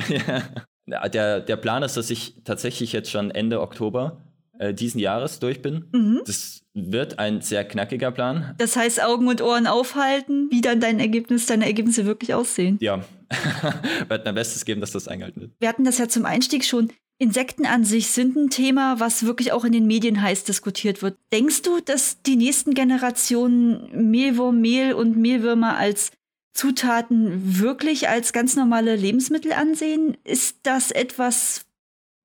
ja. 0.27 0.43
Der, 0.85 1.39
der 1.39 1.55
Plan 1.55 1.83
ist, 1.83 1.95
dass 1.95 2.09
ich 2.09 2.35
tatsächlich 2.43 2.91
jetzt 2.91 3.09
schon 3.09 3.31
Ende 3.31 3.61
Oktober 3.61 4.21
äh, 4.59 4.73
diesen 4.73 4.99
Jahres 4.99 5.39
durch 5.39 5.61
bin. 5.61 5.85
Mhm. 5.91 6.21
Das 6.25 6.61
wird 6.73 7.19
ein 7.19 7.41
sehr 7.41 7.65
knackiger 7.65 8.11
Plan. 8.11 8.53
Das 8.57 8.75
heißt, 8.75 9.03
Augen 9.03 9.27
und 9.27 9.41
Ohren 9.41 9.67
aufhalten, 9.67 10.47
wie 10.51 10.61
dann 10.61 10.79
dein 10.79 10.99
Ergebnis, 10.99 11.45
deine 11.45 11.65
Ergebnisse 11.65 12.05
wirklich 12.05 12.33
aussehen. 12.33 12.77
Ja, 12.81 13.03
wird 14.07 14.25
mein 14.25 14.35
Bestes 14.35 14.65
geben, 14.65 14.81
dass 14.81 14.91
das 14.91 15.07
eingehalten 15.07 15.41
wird. 15.41 15.51
Wir 15.59 15.69
hatten 15.69 15.83
das 15.83 15.97
ja 15.97 16.07
zum 16.07 16.25
Einstieg 16.25 16.65
schon. 16.65 16.91
Insekten 17.19 17.65
an 17.65 17.85
sich 17.85 18.07
sind 18.07 18.35
ein 18.35 18.49
Thema, 18.49 18.99
was 18.99 19.25
wirklich 19.25 19.51
auch 19.51 19.63
in 19.63 19.71
den 19.71 19.87
Medien 19.87 20.21
heiß 20.21 20.43
diskutiert 20.43 21.01
wird. 21.01 21.17
Denkst 21.31 21.61
du, 21.61 21.79
dass 21.79 22.21
die 22.23 22.35
nächsten 22.35 22.73
Generationen 22.73 24.11
Mehlwurm, 24.11 24.59
Mehl 24.61 24.93
und 24.93 25.15
Mehlwürmer 25.15 25.77
als 25.77 26.11
Zutaten 26.53 27.59
wirklich 27.59 28.09
als 28.09 28.33
ganz 28.33 28.55
normale 28.55 28.95
Lebensmittel 28.95 29.53
ansehen? 29.53 30.17
Ist 30.23 30.57
das 30.63 30.91
etwas, 30.91 31.65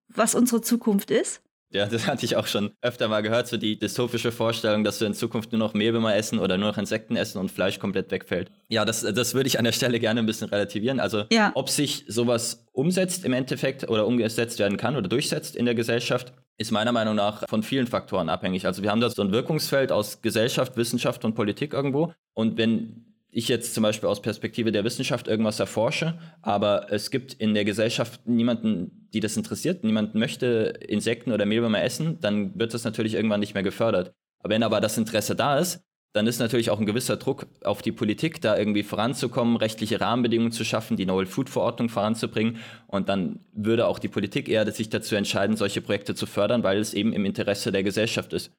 was 0.08 0.34
unsere 0.34 0.60
Zukunft 0.60 1.10
ist? 1.10 1.42
Ja, 1.70 1.84
das 1.84 2.06
hatte 2.06 2.24
ich 2.24 2.34
auch 2.36 2.46
schon 2.46 2.72
öfter 2.80 3.08
mal 3.08 3.20
gehört, 3.20 3.46
so 3.46 3.58
die 3.58 3.78
dystopische 3.78 4.32
Vorstellung, 4.32 4.84
dass 4.84 5.00
wir 5.00 5.06
in 5.06 5.12
Zukunft 5.12 5.52
nur 5.52 5.58
noch 5.58 5.74
Mehlwürmer 5.74 6.16
essen 6.16 6.38
oder 6.38 6.56
nur 6.56 6.70
noch 6.70 6.78
Insekten 6.78 7.14
essen 7.14 7.38
und 7.38 7.50
Fleisch 7.50 7.78
komplett 7.78 8.10
wegfällt. 8.10 8.50
Ja, 8.68 8.86
das, 8.86 9.02
das 9.02 9.34
würde 9.34 9.48
ich 9.48 9.58
an 9.58 9.66
der 9.66 9.72
Stelle 9.72 10.00
gerne 10.00 10.20
ein 10.20 10.26
bisschen 10.26 10.48
relativieren. 10.48 10.98
Also, 10.98 11.24
ja. 11.30 11.52
ob 11.54 11.68
sich 11.68 12.06
sowas 12.08 12.66
umsetzt 12.72 13.26
im 13.26 13.34
Endeffekt 13.34 13.86
oder 13.88 14.06
umgesetzt 14.06 14.58
werden 14.58 14.78
kann 14.78 14.96
oder 14.96 15.08
durchsetzt 15.08 15.56
in 15.56 15.66
der 15.66 15.74
Gesellschaft, 15.74 16.32
ist 16.56 16.70
meiner 16.70 16.92
Meinung 16.92 17.14
nach 17.14 17.46
von 17.46 17.62
vielen 17.62 17.86
Faktoren 17.86 18.30
abhängig. 18.30 18.64
Also, 18.64 18.82
wir 18.82 18.90
haben 18.90 19.02
da 19.02 19.10
so 19.10 19.20
ein 19.20 19.32
Wirkungsfeld 19.32 19.92
aus 19.92 20.22
Gesellschaft, 20.22 20.78
Wissenschaft 20.78 21.22
und 21.26 21.34
Politik 21.34 21.74
irgendwo. 21.74 22.14
Und 22.32 22.56
wenn 22.56 23.07
ich 23.30 23.48
jetzt 23.48 23.74
zum 23.74 23.82
Beispiel 23.82 24.08
aus 24.08 24.22
Perspektive 24.22 24.72
der 24.72 24.84
Wissenschaft 24.84 25.28
irgendwas 25.28 25.60
erforsche, 25.60 26.18
aber 26.42 26.90
es 26.90 27.10
gibt 27.10 27.34
in 27.34 27.54
der 27.54 27.64
Gesellschaft 27.64 28.26
niemanden, 28.26 29.08
die 29.12 29.20
das 29.20 29.36
interessiert, 29.36 29.84
niemanden 29.84 30.18
möchte 30.18 30.74
Insekten 30.88 31.32
oder 31.32 31.46
Mehlwürmer 31.46 31.82
essen, 31.82 32.18
dann 32.20 32.58
wird 32.58 32.74
das 32.74 32.84
natürlich 32.84 33.14
irgendwann 33.14 33.40
nicht 33.40 33.54
mehr 33.54 33.62
gefördert. 33.62 34.12
Wenn 34.42 34.62
aber 34.62 34.80
das 34.80 34.96
Interesse 34.96 35.36
da 35.36 35.58
ist, 35.58 35.82
dann 36.14 36.26
ist 36.26 36.38
natürlich 36.38 36.70
auch 36.70 36.80
ein 36.80 36.86
gewisser 36.86 37.16
Druck 37.16 37.46
auf 37.62 37.82
die 37.82 37.92
Politik, 37.92 38.40
da 38.40 38.56
irgendwie 38.56 38.82
voranzukommen, 38.82 39.56
rechtliche 39.56 40.00
Rahmenbedingungen 40.00 40.52
zu 40.52 40.64
schaffen, 40.64 40.96
die 40.96 41.04
Novel 41.04 41.26
Food 41.26 41.50
Verordnung 41.50 41.90
voranzubringen. 41.90 42.56
Und 42.86 43.10
dann 43.10 43.40
würde 43.52 43.86
auch 43.86 43.98
die 43.98 44.08
Politik 44.08 44.48
eher 44.48 44.70
sich 44.72 44.88
dazu 44.88 45.16
entscheiden, 45.16 45.56
solche 45.56 45.82
Projekte 45.82 46.14
zu 46.14 46.26
fördern, 46.26 46.62
weil 46.62 46.78
es 46.78 46.94
eben 46.94 47.12
im 47.12 47.26
Interesse 47.26 47.72
der 47.72 47.82
Gesellschaft 47.82 48.32
ist. 48.32 48.52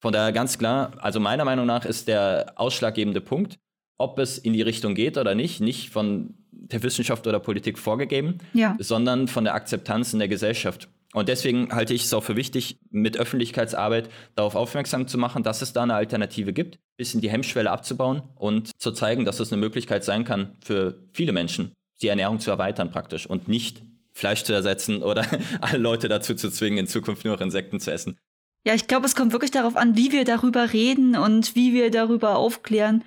Von 0.00 0.12
daher 0.12 0.32
ganz 0.32 0.58
klar, 0.58 0.92
also 0.98 1.20
meiner 1.20 1.44
Meinung 1.44 1.66
nach 1.66 1.84
ist 1.84 2.08
der 2.08 2.54
ausschlaggebende 2.56 3.20
Punkt, 3.20 3.58
ob 3.98 4.18
es 4.18 4.38
in 4.38 4.52
die 4.52 4.62
Richtung 4.62 4.94
geht 4.94 5.18
oder 5.18 5.34
nicht, 5.34 5.60
nicht 5.60 5.90
von 5.90 6.34
der 6.50 6.82
Wissenschaft 6.82 7.26
oder 7.26 7.40
Politik 7.40 7.78
vorgegeben, 7.78 8.38
ja. 8.52 8.76
sondern 8.78 9.28
von 9.28 9.44
der 9.44 9.54
Akzeptanz 9.54 10.12
in 10.12 10.18
der 10.18 10.28
Gesellschaft. 10.28 10.88
Und 11.12 11.28
deswegen 11.28 11.72
halte 11.72 11.94
ich 11.94 12.04
es 12.04 12.12
auch 12.12 12.24
für 12.24 12.34
wichtig, 12.34 12.78
mit 12.90 13.16
Öffentlichkeitsarbeit 13.16 14.08
darauf 14.34 14.56
aufmerksam 14.56 15.06
zu 15.06 15.16
machen, 15.16 15.44
dass 15.44 15.62
es 15.62 15.72
da 15.72 15.84
eine 15.84 15.94
Alternative 15.94 16.52
gibt, 16.52 16.76
ein 16.76 16.96
bisschen 16.96 17.20
die 17.20 17.30
Hemmschwelle 17.30 17.70
abzubauen 17.70 18.22
und 18.34 18.70
zu 18.80 18.90
zeigen, 18.90 19.24
dass 19.24 19.38
es 19.38 19.52
eine 19.52 19.60
Möglichkeit 19.60 20.02
sein 20.02 20.24
kann 20.24 20.56
für 20.64 20.98
viele 21.12 21.32
Menschen, 21.32 21.72
die 22.02 22.08
Ernährung 22.08 22.40
zu 22.40 22.50
erweitern 22.50 22.90
praktisch 22.90 23.26
und 23.26 23.46
nicht 23.46 23.82
Fleisch 24.12 24.42
zu 24.42 24.52
ersetzen 24.52 25.02
oder 25.04 25.24
alle 25.60 25.78
Leute 25.78 26.08
dazu 26.08 26.34
zu 26.34 26.50
zwingen, 26.50 26.78
in 26.78 26.86
Zukunft 26.88 27.24
nur 27.24 27.34
noch 27.34 27.40
Insekten 27.40 27.78
zu 27.78 27.92
essen. 27.92 28.18
Ja, 28.66 28.74
ich 28.74 28.88
glaube, 28.88 29.06
es 29.06 29.14
kommt 29.14 29.32
wirklich 29.32 29.50
darauf 29.52 29.76
an, 29.76 29.96
wie 29.96 30.10
wir 30.10 30.24
darüber 30.24 30.72
reden 30.72 31.16
und 31.16 31.54
wie 31.54 31.74
wir 31.74 31.90
darüber 31.90 32.36
aufklären, 32.36 33.04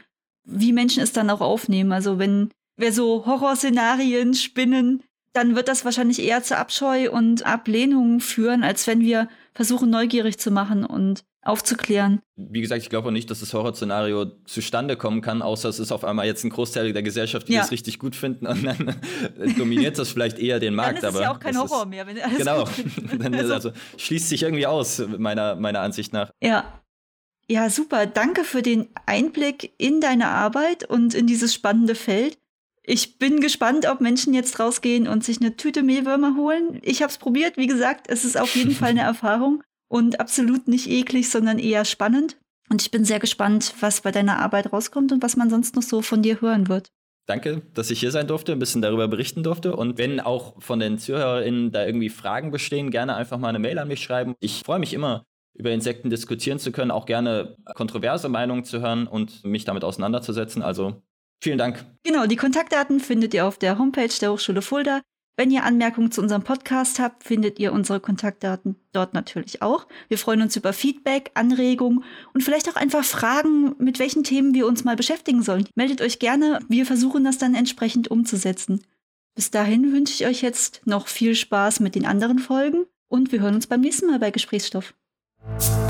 wie 0.47 0.73
Menschen 0.73 1.03
es 1.03 1.11
dann 1.11 1.29
auch 1.29 1.41
aufnehmen. 1.41 1.91
Also 1.91 2.17
wenn 2.17 2.49
wir 2.77 2.93
so 2.93 3.25
Horrorszenarien 3.25 4.33
spinnen, 4.33 5.03
dann 5.33 5.55
wird 5.55 5.67
das 5.67 5.85
wahrscheinlich 5.85 6.19
eher 6.19 6.41
zu 6.41 6.57
Abscheu 6.57 7.11
und 7.11 7.45
Ablehnung 7.45 8.21
führen, 8.21 8.63
als 8.63 8.87
wenn 8.87 9.01
wir 9.01 9.27
versuchen, 9.53 9.89
neugierig 9.89 10.39
zu 10.39 10.49
machen 10.49 10.83
und 10.83 11.23
aufzuklären. 11.43 12.21
Wie 12.35 12.61
gesagt, 12.61 12.81
ich 12.81 12.89
glaube 12.89 13.07
auch 13.07 13.11
nicht, 13.11 13.29
dass 13.31 13.39
das 13.39 13.53
Horrorszenario 13.53 14.25
zustande 14.45 14.97
kommen 14.97 15.21
kann, 15.21 15.41
außer 15.41 15.69
es 15.69 15.79
ist 15.79 15.91
auf 15.91 16.03
einmal 16.03 16.25
jetzt 16.25 16.43
ein 16.43 16.49
Großteil 16.49 16.91
der 16.91 17.03
Gesellschaft, 17.03 17.47
die 17.47 17.53
ja. 17.53 17.61
das 17.61 17.71
richtig 17.71 17.99
gut 17.99 18.15
finden 18.15 18.47
und 18.47 18.63
dann 18.63 18.95
dominiert 19.57 19.97
das 19.97 20.09
vielleicht 20.09 20.39
eher 20.39 20.59
den 20.59 20.75
Markt. 20.75 21.03
Dann 21.03 21.11
ist 21.11 21.15
es 21.15 21.21
ja 21.21 21.33
auch 21.33 21.39
kein 21.39 21.57
Horror 21.57 21.83
ist, 21.83 21.89
mehr, 21.89 22.05
wenn 22.05 22.19
alles 22.19 22.37
Genau, 22.37 22.67
dann 23.19 23.33
also, 23.33 23.53
also 23.53 23.71
schließt 23.97 24.27
sich 24.27 24.43
irgendwie 24.43 24.67
aus, 24.67 25.01
meiner, 25.17 25.55
meiner 25.55 25.79
Ansicht 25.79 26.11
nach. 26.11 26.31
Ja. 26.41 26.81
Ja, 27.49 27.69
super. 27.69 28.05
Danke 28.05 28.43
für 28.43 28.61
den 28.61 28.89
Einblick 29.05 29.73
in 29.77 30.01
deine 30.01 30.27
Arbeit 30.27 30.83
und 30.83 31.13
in 31.13 31.27
dieses 31.27 31.53
spannende 31.53 31.95
Feld. 31.95 32.37
Ich 32.83 33.19
bin 33.19 33.41
gespannt, 33.41 33.85
ob 33.89 34.01
Menschen 34.01 34.33
jetzt 34.33 34.59
rausgehen 34.59 35.07
und 35.07 35.23
sich 35.23 35.39
eine 35.39 35.55
Tüte 35.55 35.83
Mehlwürmer 35.83 36.35
holen. 36.35 36.79
Ich 36.83 37.01
habe 37.01 37.11
es 37.11 37.17
probiert. 37.17 37.57
Wie 37.57 37.67
gesagt, 37.67 38.07
es 38.09 38.25
ist 38.25 38.37
auf 38.37 38.55
jeden 38.55 38.71
Fall 38.71 38.89
eine 38.89 39.01
Erfahrung 39.13 39.63
und 39.89 40.19
absolut 40.19 40.67
nicht 40.67 40.89
eklig, 40.89 41.29
sondern 41.29 41.59
eher 41.59 41.85
spannend. 41.85 42.37
Und 42.69 42.81
ich 42.81 42.91
bin 42.91 43.05
sehr 43.05 43.19
gespannt, 43.19 43.73
was 43.79 44.01
bei 44.01 44.11
deiner 44.11 44.39
Arbeit 44.39 44.73
rauskommt 44.73 45.11
und 45.13 45.23
was 45.23 45.37
man 45.37 45.49
sonst 45.49 45.75
noch 45.75 45.83
so 45.83 46.01
von 46.01 46.21
dir 46.21 46.41
hören 46.41 46.67
wird. 46.67 46.91
Danke, 47.27 47.61
dass 47.73 47.91
ich 47.91 47.99
hier 47.99 48.11
sein 48.11 48.27
durfte, 48.27 48.53
ein 48.53 48.59
bisschen 48.59 48.81
darüber 48.81 49.07
berichten 49.07 49.43
durfte. 49.43 49.75
Und 49.75 49.97
wenn 49.97 50.19
auch 50.19 50.61
von 50.61 50.79
den 50.79 50.97
ZuhörerInnen 50.97 51.71
da 51.71 51.85
irgendwie 51.85 52.09
Fragen 52.09 52.51
bestehen, 52.51 52.89
gerne 52.89 53.15
einfach 53.15 53.37
mal 53.37 53.49
eine 53.49 53.59
Mail 53.59 53.79
an 53.79 53.89
mich 53.89 54.01
schreiben. 54.01 54.35
Ich 54.39 54.61
freue 54.65 54.79
mich 54.79 54.93
immer, 54.93 55.25
über 55.57 55.71
Insekten 55.71 56.09
diskutieren 56.09 56.59
zu 56.59 56.71
können, 56.71 56.91
auch 56.91 57.05
gerne 57.05 57.57
kontroverse 57.75 58.29
Meinungen 58.29 58.63
zu 58.63 58.79
hören 58.79 59.07
und 59.07 59.43
mich 59.43 59.65
damit 59.65 59.83
auseinanderzusetzen. 59.83 60.61
Also 60.61 61.01
Vielen 61.39 61.57
Dank. 61.57 61.85
Genau, 62.03 62.25
die 62.25 62.35
Kontaktdaten 62.35 62.99
findet 62.99 63.33
ihr 63.33 63.45
auf 63.45 63.59
der 63.59 63.77
Homepage 63.77 64.09
der 64.19 64.31
Hochschule 64.31 64.61
Fulda. 64.61 65.01
Wenn 65.39 65.51
ihr 65.51 65.63
Anmerkungen 65.63 66.11
zu 66.11 66.19
unserem 66.19 66.43
Podcast 66.43 66.97
habt, 66.97 67.23
findet 67.23 67.59
ihr 67.59 67.71
unsere 67.71 67.99
Kontaktdaten 67.99 68.75
dort 68.91 69.13
natürlich 69.13 69.61
auch. 69.61 69.87
Wir 70.07 70.17
freuen 70.17 70.41
uns 70.41 70.55
über 70.55 70.73
Feedback, 70.73 71.29
Anregungen 71.35 72.03
und 72.33 72.43
vielleicht 72.43 72.67
auch 72.69 72.75
einfach 72.75 73.03
Fragen, 73.03 73.75
mit 73.77 73.99
welchen 73.99 74.23
Themen 74.23 74.55
wir 74.55 74.65
uns 74.65 74.83
mal 74.83 74.95
beschäftigen 74.95 75.43
sollen. 75.43 75.67
Meldet 75.75 76.01
euch 76.01 76.17
gerne, 76.17 76.59
wir 76.69 76.87
versuchen 76.87 77.23
das 77.23 77.37
dann 77.37 77.53
entsprechend 77.53 78.09
umzusetzen. 78.09 78.81
Bis 79.35 79.51
dahin 79.51 79.93
wünsche 79.93 80.15
ich 80.15 80.25
euch 80.25 80.41
jetzt 80.41 80.81
noch 80.85 81.07
viel 81.07 81.35
Spaß 81.35 81.81
mit 81.81 81.93
den 81.93 82.07
anderen 82.07 82.39
Folgen 82.39 82.87
und 83.07 83.31
wir 83.31 83.41
hören 83.41 83.53
uns 83.53 83.67
beim 83.67 83.81
nächsten 83.81 84.07
Mal 84.07 84.17
bei 84.17 84.31
Gesprächsstoff. 84.31 84.95
you. 85.45 85.86